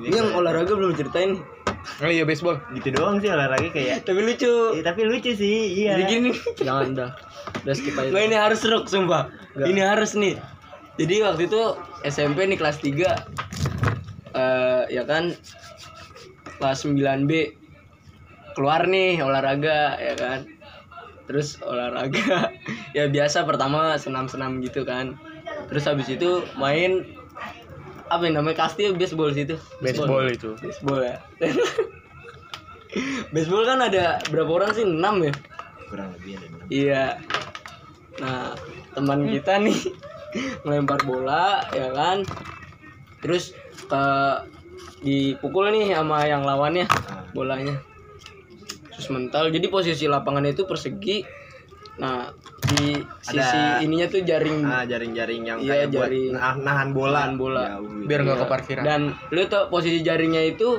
[0.00, 1.42] Ini yang olahraga belum ceritain.
[1.98, 2.56] oh iya baseball.
[2.72, 4.06] gitu doang sih olahraga kayak.
[4.06, 4.72] Tapi lucu.
[4.72, 5.98] Eh, tapi lucu sih, iya.
[5.98, 6.30] Jadi gini.
[6.58, 7.10] jangan dah
[7.60, 9.28] udah skip aja Nggak ini harus seruk sumpah.
[9.52, 9.66] Nggak.
[9.68, 10.34] Ini harus nih.
[10.96, 11.60] Jadi waktu itu
[12.04, 13.04] SMP nih kelas 3
[14.32, 15.34] eh ya kan
[16.56, 17.32] kelas 9B
[18.54, 20.40] keluar nih olahraga ya kan.
[21.26, 22.50] Terus olahraga
[22.96, 25.18] ya biasa pertama senam-senam gitu kan.
[25.70, 27.06] Terus habis itu main
[28.12, 29.56] apa yang namanya kasti baseball situ.
[29.80, 30.52] Baseball itu.
[30.60, 31.16] Baseball ya.
[33.34, 34.84] baseball kan ada berapa orang sih?
[34.84, 35.34] 6 ya?
[35.88, 36.46] Kurang lebih ada.
[36.48, 36.60] enam.
[36.68, 37.04] Iya.
[38.20, 38.52] Nah,
[38.92, 39.80] teman kita nih
[40.68, 42.28] ngelempar bola ya kan.
[43.24, 43.56] Terus
[43.88, 44.04] ke
[45.02, 46.84] dipukul nih sama yang lawannya
[47.32, 47.80] bolanya.
[49.02, 49.50] Terus mental.
[49.50, 51.26] Jadi posisi lapangannya itu persegi.
[51.92, 52.30] Nah,
[52.70, 56.24] di sisi Ada- ininya tuh jaring Ah, jaring-jaring yang Iya, kayak buat jaring.
[56.32, 57.18] nah- nahan bola.
[57.20, 57.62] Nahan bola.
[57.68, 58.06] Jauh.
[58.06, 58.42] Biar nggak Iya.
[58.42, 58.82] ke parkiran.
[58.82, 60.78] Dan lu tau posisi jaringnya itu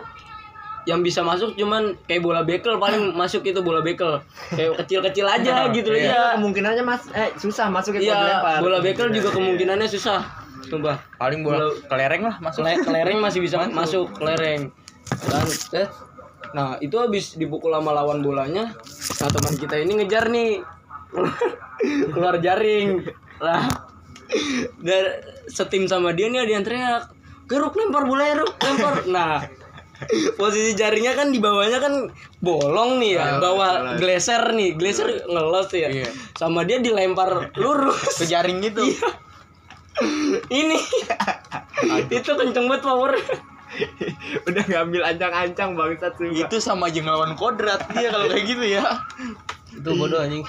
[0.83, 5.67] yang bisa masuk cuman kayak bola bekel paling masuk itu bola bekel kayak kecil-kecil aja
[5.69, 8.59] gitu loh Iya, ya kemungkinannya mas eh susah masuk ke Iya, lempar.
[8.59, 9.35] bola bekel juga Iya.
[9.37, 10.19] kemungkinannya susah.
[10.63, 10.95] Sumpah.
[11.13, 12.63] Paling bola Bola- kelereng lah masuk.
[12.63, 14.71] Kele- kelereng masih bisa masuk, kelereng.
[15.23, 15.45] Dan
[15.77, 15.87] eh,
[16.53, 18.73] nah, itu habis dipukul sama lawan bolanya.
[19.19, 20.61] Nah, teman kita ini ngejar nih.
[22.13, 23.05] Keluar jaring.
[23.41, 23.65] Lah.
[24.81, 25.03] Dan
[25.51, 27.03] setim sama dia nih ada yang teriak.
[27.45, 29.03] Geruk lempar bola Ruk, lempar.
[29.05, 29.45] Nah,
[30.39, 31.93] posisi jaringnya kan di bawahnya kan
[32.43, 35.89] bolong nih ya, Ah, bawah gleser nih, gleser ngelos ya.
[35.91, 36.09] Iya.
[36.35, 38.15] Sama dia dilempar lurus.
[38.19, 38.83] Ke jaring gitu.
[38.83, 39.09] Iya.
[40.49, 40.77] Ini
[42.17, 43.13] itu kenceng banget power.
[44.47, 46.41] Udah ngambil ancang-ancang bangsat sumpah.
[46.45, 48.85] Itu sama aja ngelawan kodrat dia kalau kayak gitu ya.
[49.73, 50.45] itu bodoh anjing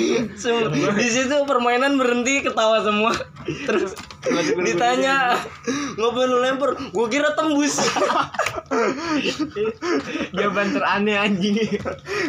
[1.00, 3.16] di situ permainan berhenti ketawa semua.
[3.64, 3.96] Terus
[4.60, 5.40] ditanya
[5.96, 6.76] ngapain lu lempar?
[6.92, 7.80] Gua kira tembus.
[10.36, 11.80] Jawaban teraneh anjing.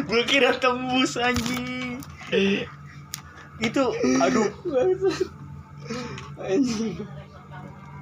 [0.08, 2.00] Gua kira tembus anjing.
[3.60, 3.92] Itu
[4.24, 4.48] aduh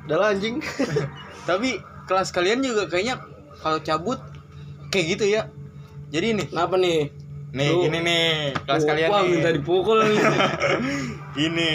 [0.09, 0.65] udah lah anjing
[1.45, 3.21] Tapi kelas kalian juga kayaknya
[3.59, 4.19] kalau cabut
[4.89, 5.47] kayak gitu ya.
[6.09, 7.13] Jadi nih, Kenapa nih?
[7.49, 8.27] nih Lu- gini nih
[8.63, 9.31] kelas Wah, kalian Wah, nih.
[9.31, 10.21] minta dipukul nih.
[11.47, 11.71] Ini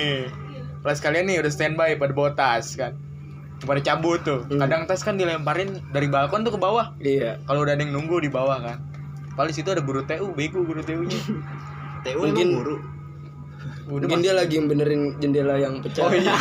[0.81, 2.91] kelas kalian nih udah standby pada bawa tas kan
[3.63, 4.59] pada cabut tuh Hmm.
[4.59, 8.19] kadang tas kan dilemparin dari balkon tuh ke bawah iya kalau udah ada yang nunggu
[8.19, 8.83] di bawah kan
[9.33, 11.15] paling situ ada guru TU bego guru TU nya
[12.03, 12.75] TU Mungkin- guru
[13.83, 16.07] udah mungkin dia lagi benerin jendela yang pecah.
[16.07, 16.33] Oh iya.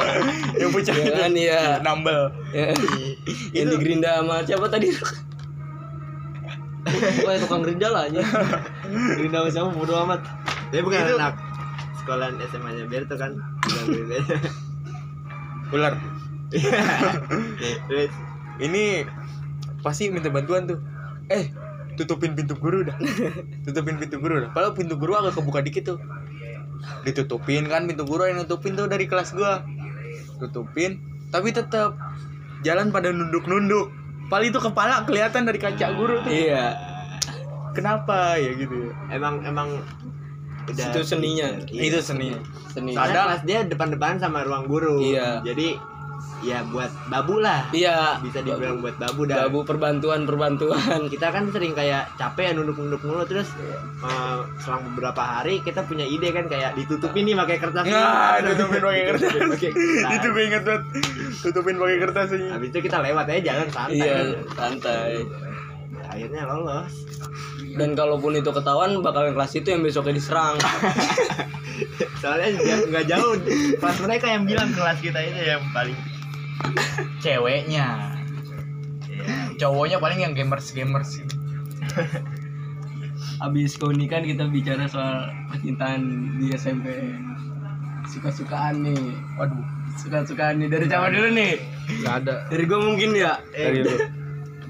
[0.60, 0.94] Yang pecah.
[0.94, 1.62] Iya itu kan, iya.
[1.80, 2.20] nambel.
[2.52, 2.76] Ya.
[3.56, 4.92] yang di Gerinda sama siapa tadi?
[6.82, 8.20] Pokoknya tukang gerinda lah aja.
[9.16, 9.68] Gerinda sama siapa?
[9.72, 10.20] Bodo amat.
[10.74, 11.34] Dia bukan Itu- anak
[12.02, 13.32] sekolahan SMA nya Berto kan?
[13.64, 13.84] Bukan
[15.72, 15.94] ular.
[17.88, 18.12] Terus
[18.60, 19.08] ini
[19.80, 20.78] pasti minta bantuan tuh.
[21.32, 21.48] Eh
[21.96, 22.96] tutupin pintu guru dah.
[23.64, 24.50] Tutupin pintu guru dah.
[24.52, 25.98] Padahal pintu guru agak kebuka dikit tuh
[27.02, 29.62] ditutupin kan pintu guru yang nutupin tuh dari kelas gua
[30.38, 30.98] tutupin
[31.30, 31.94] tapi tetap
[32.62, 33.90] jalan pada nunduk-nunduk
[34.26, 36.74] paling itu kepala kelihatan dari kaca guru tuh iya
[37.72, 39.68] kenapa ya gitu ya emang emang
[40.62, 41.58] udah Itu seninya.
[41.66, 41.82] Iya.
[41.90, 42.30] itu seni
[42.70, 45.02] seni Karena Kadang- kelas dia depan-depan sama ruang guru.
[45.02, 45.42] Iya.
[45.42, 45.74] Jadi
[46.40, 47.70] ya buat babu lah.
[47.70, 49.46] iya Bisa dibilang buat babu dah.
[49.46, 53.46] babu perbantuan perbantuan Kita kan sering kayak capek ya nunduk-nunduk mulu terus
[54.02, 57.86] eh, selang beberapa hari kita punya ide kan kayak ditutupin nih pakai kertas.
[58.48, 59.30] Tutupin pakai kertas.
[59.30, 60.12] Ditutupin pakai kertas.
[60.12, 60.82] itu gue inget banget
[61.40, 63.96] tutupin pakai kertas ini Habis itu kita lewat aja jalan santai.
[63.96, 64.16] iya
[64.52, 65.12] santai
[66.04, 66.92] Akhirnya lolos.
[67.72, 70.58] dan kalaupun itu ketahuan bakalan kelas itu yang besoknya diserang
[72.20, 73.34] Soalnya nggak- nggak jauh.
[73.74, 75.96] Kelas mereka yang bilang kelas kita itu yang paling
[77.22, 78.12] ceweknya.
[79.60, 81.20] Cowoknya paling yang gamers gamers
[83.42, 87.14] Abis keunikan kita bicara soal percintaan di SMP
[88.06, 88.98] Suka-sukaan nih.
[89.38, 89.62] Waduh
[89.98, 90.68] Suka-sukaan nih.
[90.72, 91.52] Dari siapa dulu nih?
[92.02, 92.34] nggak ada.
[92.48, 93.38] Dari gue mungkin ya.
[93.52, 93.94] Dari lu.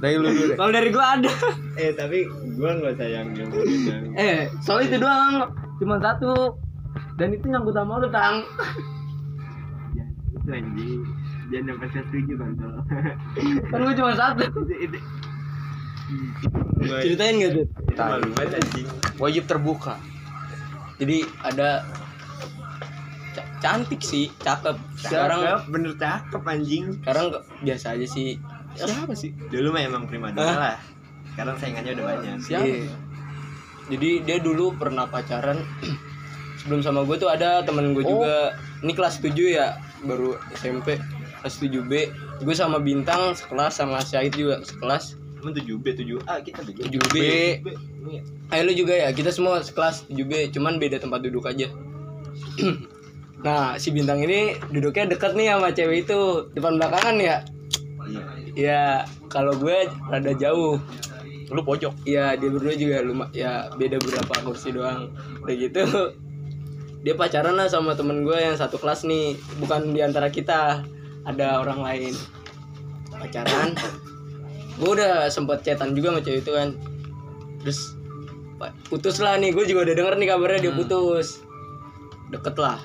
[0.02, 0.56] Dari lu dulu deh.
[0.58, 1.32] Kalau dari gue ada.
[1.78, 2.26] Eh tapi
[2.58, 5.48] gua nggak sayang yang yang Eh soal itu doang.
[5.78, 6.58] Cuma satu.
[7.16, 8.42] Dan itu nyangkut sama lu tang.
[10.36, 11.21] Itu anjing
[11.52, 12.50] jangan sampai saya setuju kan
[13.68, 14.42] Kan gue cuma satu.
[16.98, 17.66] Ceritain gak tuh?
[17.94, 18.86] malu banget anjing.
[19.16, 19.94] Wajib terbuka.
[20.96, 21.84] Jadi ada
[23.32, 24.76] ca- Cantik sih Cakep.
[24.98, 26.84] Sekarang Cakep, bener cakep anjing.
[26.96, 27.26] Sekarang
[27.60, 28.36] biasa aja sih.
[28.72, 29.30] Siapa sih?
[29.46, 30.56] Dulu mah emang prima donna Hah?
[30.58, 30.76] lah.
[31.30, 32.34] Sekarang saingannya udah banyak.
[32.40, 32.64] Siapa?
[32.64, 32.92] Iya.
[33.88, 35.60] Jadi dia dulu pernah pacaran.
[36.58, 38.10] Sebelum sama gue tuh ada temen gue Oh.
[38.16, 38.52] juga.
[38.80, 40.98] Ini kelas 7 ya, baru SMP
[41.42, 41.92] kelas 7B.
[42.46, 47.16] Gue sama Bintang sekelas sama Syahid juga sekelas emang 7B 7A kita 7B 7B.
[48.54, 51.66] Ayo lu juga ya, kita semua sekelas 7B, cuman beda tempat duduk aja.
[53.46, 56.20] nah, si Bintang ini duduknya deket nih sama cewek itu,
[56.54, 57.36] depan belakangan ya.
[58.06, 58.84] iya Ya,
[59.26, 60.78] kalau gue rada jauh.
[61.52, 65.12] lu pojok Iya dia berdua juga luma ya beda beberapa kursi doang
[65.44, 65.84] udah gitu
[67.04, 70.80] dia pacaran lah sama temen gue yang satu kelas nih bukan di antara kita
[71.22, 72.14] ada orang lain.
[73.12, 73.76] Pacaran.
[74.80, 76.68] Gue udah sempet chatan juga sama cewek itu kan.
[77.62, 77.80] Terus
[78.86, 81.42] putus lah nih gue juga udah denger nih kabarnya dia putus.
[82.32, 82.78] Deket lah.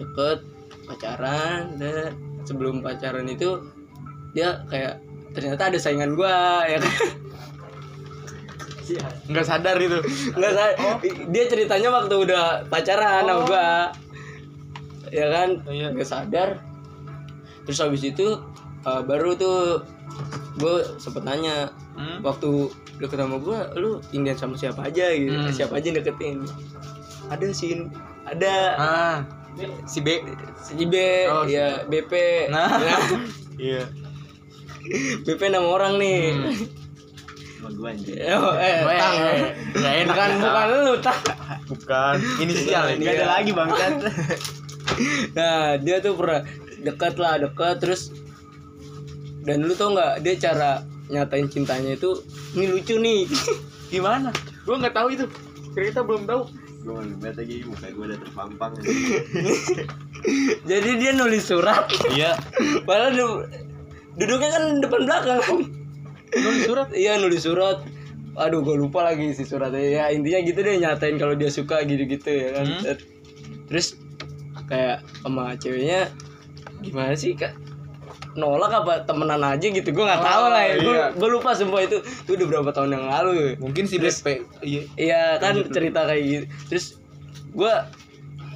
[0.00, 0.42] Deket
[0.88, 3.62] pacaran dan sebelum pacaran itu
[4.34, 4.98] dia kayak
[5.30, 6.94] ternyata ada saingan gua ya kan?
[9.30, 10.02] Nggak sadar itu
[10.34, 10.78] nggak sa-
[11.30, 13.68] dia ceritanya waktu udah pacaran sama gua.
[15.10, 15.48] Ya kan?
[15.70, 15.94] Iya.
[15.94, 16.58] nggak sadar
[17.70, 18.34] terus habis itu
[18.82, 19.86] uh, baru tuh
[20.56, 22.18] gue sempet nanya Hmm?
[22.20, 25.52] waktu deket sama gua lu Indian sama siapa aja gitu Hmm.
[25.52, 26.38] siapa aja yang deketin
[27.28, 27.76] ada sih
[28.24, 29.16] ada ah
[29.84, 30.16] si B
[30.56, 30.94] si B
[31.28, 32.12] Oh, si ya BP
[32.48, 32.80] Nah.
[33.54, 33.84] Iya
[35.28, 36.40] BP enam orang nih
[37.52, 38.88] sama gua anjing Oh, eh, Hmm.
[38.88, 39.14] Eh, tang.
[39.74, 40.40] nggak enak bukan ya.
[40.40, 41.20] bukan lu, tang.
[41.68, 43.26] bukan inisial ini ada Iya.
[43.28, 43.92] lagi bangsat
[45.30, 46.44] Nah, dia tuh pernah
[46.80, 48.10] dekat lah, dekat terus
[49.40, 52.12] dan lu tau nggak dia cara nyatain cintanya itu
[52.54, 53.24] ini lucu nih.
[53.92, 54.30] gimana
[54.62, 55.26] gua nggak tahu itu
[55.74, 56.46] kita belum tahu
[57.20, 58.72] lagi muka gua udah terpampang
[60.70, 61.88] Jadi dia nulis surat.
[62.12, 62.36] iya
[62.88, 63.44] Padahal du-
[64.16, 65.40] duduknya kan depan belakang.
[66.30, 67.82] nulis surat Iya nulis surat.
[68.38, 69.80] Aduh, gue lupa lagi si suratnya.
[69.82, 72.66] Ya intinya gitu deh nyatain kalau dia suka gitu-gitu ya kan.
[72.68, 72.96] Hmm.
[73.66, 73.96] Terus
[74.70, 76.12] kayak sama ceweknya
[76.80, 77.52] gimana sih kak?
[78.30, 80.74] Nolak apa temenan aja gitu gue nggak tahu Oh, lah ya.
[80.76, 81.04] iya.
[81.10, 81.98] Gue lupa sumpah itu.
[81.98, 83.54] Itu udah berapa tahun yang lalu.
[83.56, 84.28] mungkin si Terus- BP
[84.62, 86.44] iya Iya kan cerita kayak gitu.
[86.68, 86.86] Terus
[87.50, 87.72] gue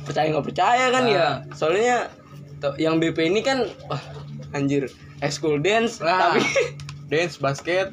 [0.05, 1.19] percaya nggak percaya kan ya.
[1.19, 1.33] Ah.
[1.53, 2.07] Soalnya
[2.59, 4.01] to- yang BP ini kan wah
[4.51, 4.87] anjir
[5.19, 6.31] ekskul dance Nah.
[6.31, 6.43] tapi
[7.11, 7.91] dance basket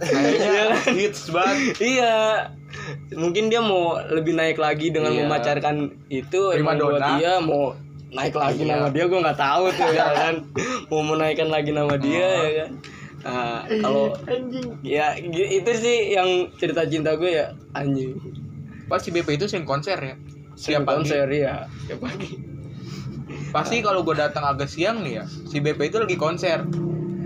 [0.00, 0.08] Iya.
[0.08, 0.64] kayaknya
[0.98, 2.14] hits banget iya
[3.12, 5.26] mungkin dia mau lebih naik lagi dengan Iya.
[5.26, 5.76] memacarkan
[6.08, 7.18] itu Prima donna.
[7.18, 7.76] dia mau
[8.10, 8.76] naik lagi Iya.
[8.76, 10.34] nama dia gue nggak tahu tuh ya kan.
[10.86, 12.70] Mau menaikkan lagi nama dia ya kan.
[13.20, 14.16] Nah, kalau
[14.80, 18.16] ya itu sih yang cerita cinta gue ya anjing.
[18.86, 20.16] Pas si BP itu sering konser ya?
[20.82, 20.98] Pagi.
[21.06, 22.36] konser ya setiap pagi.
[23.50, 26.66] Pasti kalau gue datang agak siang nih ya si BP itu lagi konser.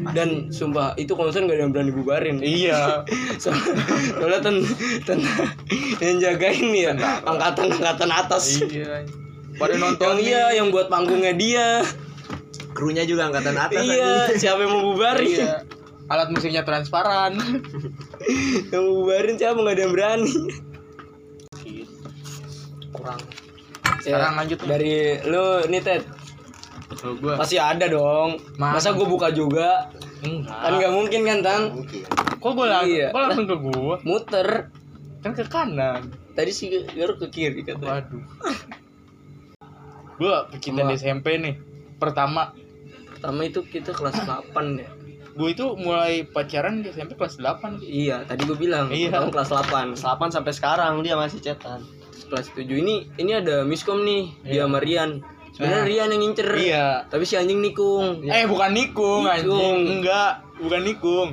[0.04, 2.36] Dan sumpah itu konser gak ada yang berani bubarin.
[2.38, 3.08] Iya.
[3.40, 3.72] Soalnya,
[4.12, 4.56] soalnya ten,
[5.00, 5.24] ten-
[6.04, 6.92] yang jagain nih ya
[7.24, 8.60] angkatan angkatan atas.
[8.60, 9.23] Iya
[9.54, 11.68] pada yang nonton iya yang buat panggungnya dia.
[12.74, 14.38] Krunya juga angkatan atas iya anjing.
[14.42, 15.28] siapa yang mau bubarin?
[15.30, 15.54] Iya.
[16.04, 17.32] Alat musiknya transparan.
[18.72, 19.56] Yang mau bubarin siapa?
[19.56, 20.34] Nggak ada yang berani.
[22.92, 23.20] Kurang.
[23.20, 24.58] Ya, Sekarang lanjut.
[24.64, 26.02] dari lu nih Ted.
[26.94, 28.36] Kalau gue pasti ada dong.
[28.54, 28.76] Mana?
[28.76, 29.88] masa gue buka juga?
[30.20, 30.52] Enggak.
[30.52, 32.00] Kan nggak mungkin kan tang mungkin.
[32.38, 33.08] Kok gue langsung Iya.
[33.10, 34.48] langsung ke gue muter.
[35.24, 36.00] Kan ke kanan.
[36.36, 38.24] Tadi sih Garo ke kiri kata waduh
[40.14, 40.90] gue pecinta Sama.
[40.90, 41.54] di SMP nih
[41.96, 42.52] pertama.
[43.10, 44.90] Pertama itu kita kelas 8 ya.
[45.34, 49.10] Gue itu mulai pacaran di SMP kelas 8 iya tadi gue bilang Iya.
[49.10, 51.82] pertama kelas 8 8 sampai sekarang dia masih chatan.
[52.24, 55.20] kelas 7 ini ini ada miskom nih dia sama Rian.
[55.52, 55.86] Sebenarnya Nah.
[55.86, 56.48] Rian yang ngincer.
[56.56, 56.86] Iya.
[57.06, 58.22] Tapi si anjing nikung.
[58.24, 59.50] Eh bukan nikung anjing.
[59.50, 59.78] Nikung.
[59.98, 61.28] enggak bukan nikung.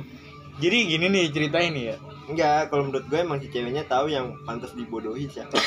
[0.58, 1.96] Jadi gini nih ceritain nih ya
[2.30, 5.58] enggak kalau menurut gue emang si ceweknya tahu yang pantas dibodohi siapa.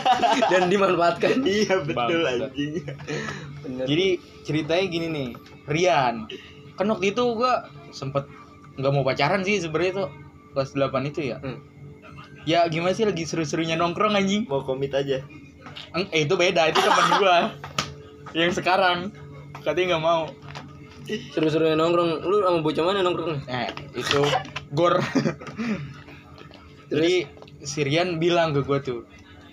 [0.50, 1.42] Dan dimanfaatkan.
[1.46, 2.50] Iya betul Bangsat.
[2.50, 2.72] anjing.
[3.60, 3.84] Bener.
[3.86, 4.06] jadi
[4.42, 5.28] ceritanya gini nih
[5.70, 6.26] Rian.
[6.74, 7.52] Kan waktu itu gue
[7.94, 8.26] sempet
[8.80, 10.04] nggak mau pacaran sih sebenarnya itu
[10.56, 11.38] kelas 8 itu ya.
[11.42, 11.58] Hmm.
[12.48, 14.48] ya gimana sih lagi seru-serunya nongkrong anjing?
[14.48, 15.20] Mau komit aja.
[15.92, 17.38] Eng, eh itu beda itu teman gua.
[18.32, 19.12] Yang sekarang
[19.60, 20.22] katanya nggak mau.
[21.36, 22.24] Seru-serunya nongkrong.
[22.24, 24.24] Lu sama bocah mana nongkrong eh itu
[24.72, 25.02] gor
[26.90, 27.14] jadi
[27.60, 29.06] Sirian bilang ke gua tuh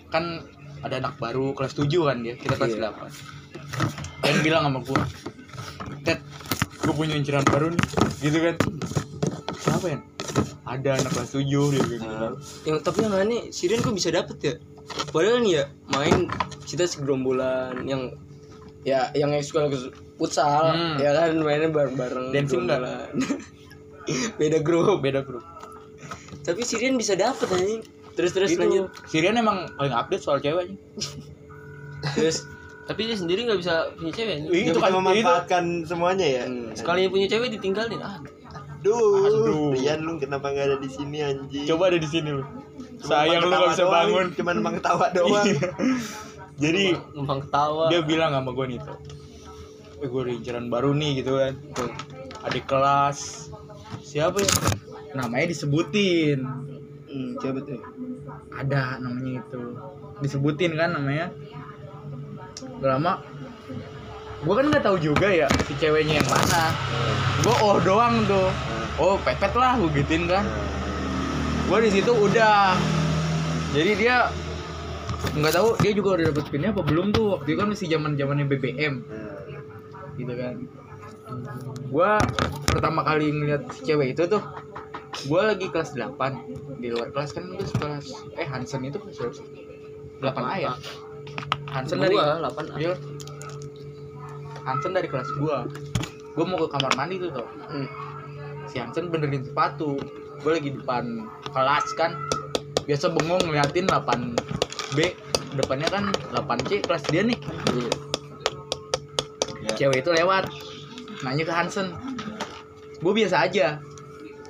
[0.08, 0.42] kan
[0.80, 2.90] ada anak baru kelas 7 kan dia kita kelas Iya.
[2.90, 5.02] 8 dan bilang sama gua
[6.02, 6.18] Ted
[6.82, 7.84] gua punya inceran baru nih
[8.20, 8.54] gitu kan
[9.56, 9.98] siapa ya
[10.64, 12.06] ada anak kelas 7 dia gitu.
[12.64, 14.54] yang tapi yang aneh Sirian kok bisa dapet ya
[15.10, 16.28] padahal nih ya main
[16.64, 18.12] kita segerombolan yang
[18.82, 19.68] ya yang ekskul
[20.16, 20.96] futsal Hmm.
[20.96, 22.80] ya kan mainnya bareng-bareng Dancing nggak?
[22.80, 23.10] gerombolan.
[24.40, 25.44] beda grup beda grup
[26.48, 27.84] tapi Sirian bisa dapet anjing
[28.14, 30.80] terus terus itu lanjut Sirian emang paling update soal ceweknya
[32.16, 32.48] terus
[32.88, 34.48] Tapi dia sendiri nggak bisa punya cewek.
[34.48, 36.72] Ih, Dia itu kan itu memanfaatkan semuanya ya Hmm.
[36.72, 38.00] Sekali punya cewek ditinggalin.
[38.00, 38.16] Ah,
[38.80, 39.76] Duh, Aduh.
[39.76, 41.68] Rian lu kenapa gak ada di sini anjing?
[41.68, 42.48] coba ada di sini lu
[42.98, 45.46] sayang lu gak bisa ketawa bangun doang, Cuman numpang ketawa doang.
[46.56, 47.84] jadi numpang ketawa.
[47.92, 48.96] dia bilang sama gue nih tuh
[49.98, 51.90] eh gue ada inceran baru nih gitu kan tuh
[52.42, 53.50] adik kelas
[54.00, 54.48] siapa ya
[55.14, 56.44] namanya disebutin.
[57.08, 57.80] Hmm, coba tuh
[58.52, 59.62] ada namanya itu.
[60.20, 61.32] Disebutin kan namanya.
[62.78, 63.22] Gak lama
[64.38, 66.70] gue kan nggak tahu juga ya si ceweknya yang mana.
[67.42, 68.46] Gue oh doang tuh.
[68.98, 70.46] Oh pepet lah gue gituin kan.
[71.66, 72.78] Gue di situ udah.
[73.74, 74.30] Jadi dia
[75.34, 77.34] nggak tahu dia juga udah dapet pinnya apa belum tuh.
[77.34, 78.94] Waktu itu kan masih zaman zamannya BBM
[80.18, 80.54] gitu kan.
[81.88, 82.18] Gua
[82.68, 84.42] pertama kali ngeliat si cewek itu tuh
[85.26, 88.06] gua lagi kelas 8 di luar kelas kan gue kelas
[88.38, 89.46] eh Hansen itu kelas berapa sih?
[90.22, 90.72] 8 A ya?
[91.74, 92.38] Hansen dari gua.
[92.46, 92.94] 8 iya.
[94.62, 95.66] Hansen dari kelas gua.
[96.38, 97.88] Gua mau ke kamar mandi tuh tuh hmm.
[98.70, 99.98] si Hansen benerin sepatu.
[100.38, 102.14] Gue lagi depan kelas kan.
[102.86, 104.98] Biasa bengong ngeliatin 8B
[105.58, 107.38] depannya kan 8C kelas dia nih.
[109.66, 109.74] Ya.
[109.74, 110.46] cewek itu lewat.
[111.26, 111.90] Nanya ke Hansen.
[113.02, 113.82] Gue biasa aja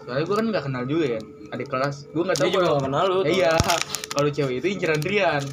[0.09, 2.09] soalnya gue kan nggak kenal juga ya adik kelas.
[2.16, 3.21] Gue nggak tahu dia juga kalau- gak kenal lu.
[3.29, 3.53] Eh, iya
[4.09, 5.44] kalau cewek itu inceran Rian.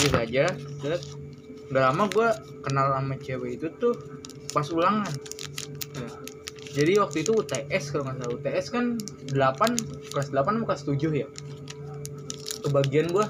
[0.00, 0.44] Biasa aja.
[0.80, 1.02] Set.
[1.64, 2.28] udah lama gue
[2.60, 3.96] kenal sama cewek itu tuh
[4.52, 5.10] pas ulangan.
[5.96, 6.12] Nah,
[6.70, 8.32] jadi waktu itu UTS kalau nggak salah.
[8.36, 8.84] UTS kan
[9.32, 11.28] 8 kelas 8 sama kelas 7 ya?
[12.62, 13.26] Kebagian gue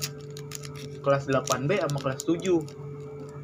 [1.01, 2.63] kelas 8B sama kelas 7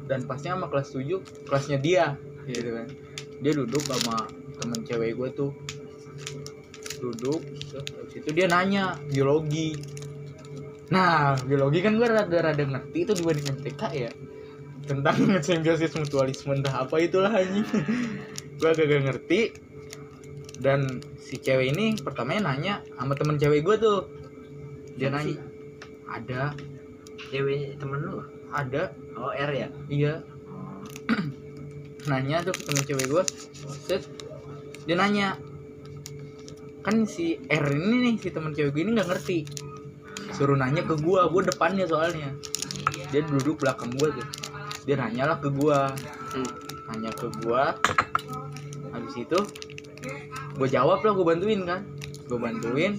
[0.05, 2.05] dan pasnya sama kelas 7 kelasnya dia
[2.45, 2.87] gitu kan.
[3.41, 4.27] Dia duduk sama
[4.59, 5.51] temen cewek gue tuh
[7.01, 7.41] duduk.
[7.73, 9.73] Habis itu dia nanya biologi.
[10.93, 14.11] Nah biologi kan gue rada-rada ngerti itu dibanding MTK ya.
[14.85, 16.53] Tentang simbiosis mutualisme.
[16.53, 17.65] Entah apa itulah anjing.
[18.61, 19.57] Gue agak ngerti.
[20.61, 24.05] Dan si cewek ini pertamanya nanya sama temen cewek gue tuh.
[24.93, 25.41] Dia Siapa nanya
[26.05, 26.43] ada.
[27.33, 28.21] Cewek temen lu?
[28.51, 28.91] ada.
[29.15, 29.69] Oh, R ya?
[29.87, 30.13] iya.
[32.11, 33.23] Nanya tuh ke temen cewek gue
[33.87, 34.03] set.
[34.85, 35.39] Dia nanya
[36.81, 39.39] kan si R ini nih si temen cewek gue ini nggak ngerti.
[40.33, 42.33] Suruh nanya ke gua gua depannya soalnya.
[43.13, 44.27] Dia duduk belakang gua tuh.
[44.89, 45.93] Dia nanya lah ke gua.
[46.33, 46.49] Hmm.
[46.91, 47.77] nanya ke gua.
[48.91, 49.39] Habis itu
[50.57, 51.85] gua jawab lah gua bantuin kan.
[52.25, 52.97] Gua bantuin.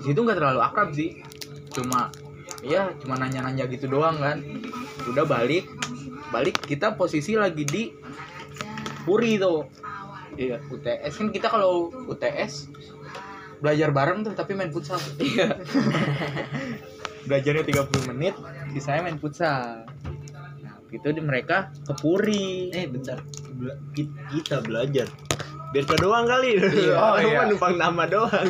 [0.00, 1.24] Di situ nggak terlalu akrab sih.
[1.72, 2.12] Cuma
[2.60, 4.44] ya cuma nanya-nanya gitu doang kan.
[5.08, 5.64] Udah balik.
[6.28, 7.90] Balik kita posisi lagi di
[9.00, 9.64] Puri tuh
[10.40, 10.56] iya.
[10.64, 12.72] UTS kan kita kalau UTS
[13.60, 14.96] belajar bareng tuh tapi main futsal.
[15.20, 15.60] Iya.
[17.20, 18.34] Belajarnya 30 menit
[18.72, 19.84] sisanya main futsal.
[20.64, 22.72] Nah itu di mereka ke Puri.
[22.72, 23.20] Eh bentar.
[23.52, 25.04] Bela- ki- kita belajar.
[25.70, 26.56] Biar ke doang kali.
[26.96, 27.44] Oh, Orang iya.
[27.46, 28.48] numpang nama doang.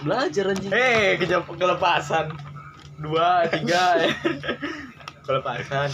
[0.00, 0.70] Belajar anjing.
[0.70, 2.30] eh kejap kelepasan.
[2.96, 3.98] Dua tiga.
[3.98, 4.14] Ya
[5.26, 5.90] kelepasan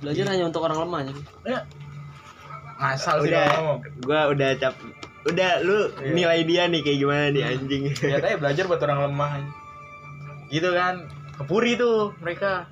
[0.00, 1.18] Belajar hanya untuk orang lemah anjing.
[1.42, 1.64] Ya.
[2.78, 3.44] Ngasal sih udah.
[3.58, 3.78] ngomong.
[4.02, 4.74] Gua udah cap
[5.24, 6.12] udah lu Iya.
[6.12, 7.82] nilai dia nih kayak gimana nih anjing.
[7.96, 9.32] Ternyata belajar buat orang lemah
[10.52, 10.94] gitu kan.
[11.34, 12.68] Ke Puri tuh mereka.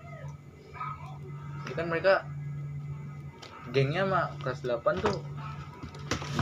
[1.65, 2.29] Itu kan mereka
[3.73, 5.17] gengnya mah kelas 8 tuh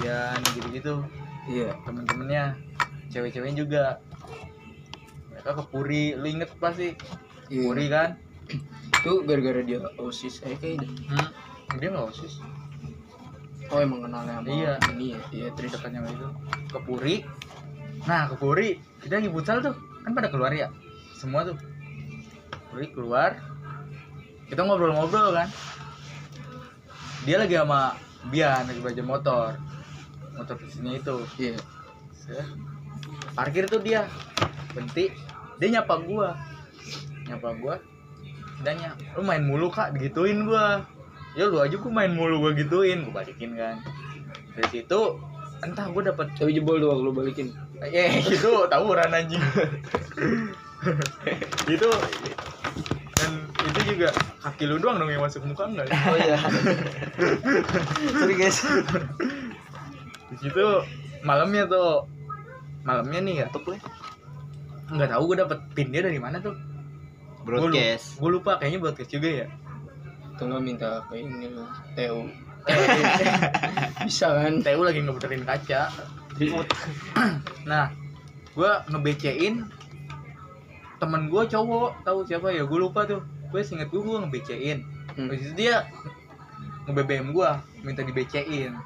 [0.02, 1.06] Ian gitu-gitu.
[1.46, 1.78] Iya.
[1.86, 2.58] Temen-temennya
[3.14, 3.84] cewek-ceweknya juga.
[5.30, 6.98] Mereka ke Puri lu inget pasti?
[7.48, 7.62] Iya.
[7.62, 8.18] Puri kan?
[9.00, 10.90] Itu gara-gara dia osis eh kayaknya.
[11.08, 11.28] Hmm.
[11.78, 12.42] dia nggak osis
[13.70, 14.72] oh emang kenalnya sama Iya.
[14.94, 15.20] ini ya?
[15.30, 16.28] Iya terus dekatnya itu.
[16.70, 17.16] Ke Puri.
[18.04, 18.68] Nah ke Puri.
[19.00, 19.74] Kita lagi futsal tuh.
[20.02, 20.68] Kan pada keluar ya?
[21.14, 21.56] Semua tuh.
[22.70, 23.38] Puri keluar.
[24.50, 25.48] Kita ngobrol-ngobrol kan?
[27.22, 27.94] Dia lagi sama
[28.28, 29.50] Bian lagi belajar motor.
[30.34, 31.16] Motor bisnisnya itu.
[31.38, 31.56] Iya.
[32.12, 32.46] Set.
[33.38, 34.10] parkir tuh dia.
[34.74, 35.14] Berhenti.
[35.62, 36.34] Dia nyapa gua.
[37.30, 37.74] Nyapa gua.
[38.60, 38.76] Dan
[39.16, 39.96] lu main mulu kak?
[39.96, 40.84] Digituin gua
[41.38, 43.78] ya lu aja gua main mulu gua gituin gua balikin kan
[44.58, 45.00] dari situ
[45.62, 49.42] entah gua dapet tapi jebol doang lu balikin eh itu tawuran anjing
[51.68, 51.90] itu
[53.20, 53.32] dan
[53.68, 54.08] itu juga
[54.40, 55.96] kaki lu doang dong yang masuk muka enggak ya?
[56.08, 56.38] Oh iya.
[58.16, 58.64] Sorry guys.
[60.30, 60.66] di situ
[61.26, 62.06] malamnya tuh
[62.86, 63.76] malamnya nih ya gue.
[64.90, 66.54] nggak tahu gue dapet pin dia dari mana tuh
[67.46, 69.46] broadcast gue lupa kayaknya broadcast juga ya
[70.40, 72.24] atau nggak minta ke ini lu TU
[74.08, 74.64] bisa kan?
[74.64, 75.92] TU lagi ngebenerin kaca.
[77.68, 77.92] Nah
[78.56, 79.68] gue ngebecein
[80.96, 82.64] temen gue cowok tahu siapa ya?
[82.64, 83.20] Gue lupa tuh.
[83.52, 84.80] Gue inget gue gue ngebecein
[85.10, 85.26] Hmm.
[85.26, 85.90] Itu dia
[86.86, 87.50] nge-BBM gue
[87.82, 88.78] minta dibecein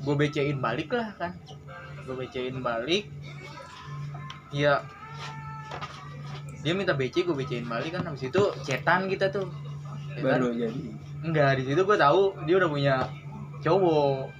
[0.00, 1.34] gue becein balik lah kan.
[2.06, 3.10] Gue becein balik.
[4.54, 4.86] Ya
[6.60, 8.06] dia minta BC gue becein balik kan.
[8.06, 9.48] Habis itu cetan kita tuh
[10.22, 10.82] Baru jadi.
[11.20, 12.94] Enggak di situ gue tahu dia udah punya
[13.60, 14.39] cowok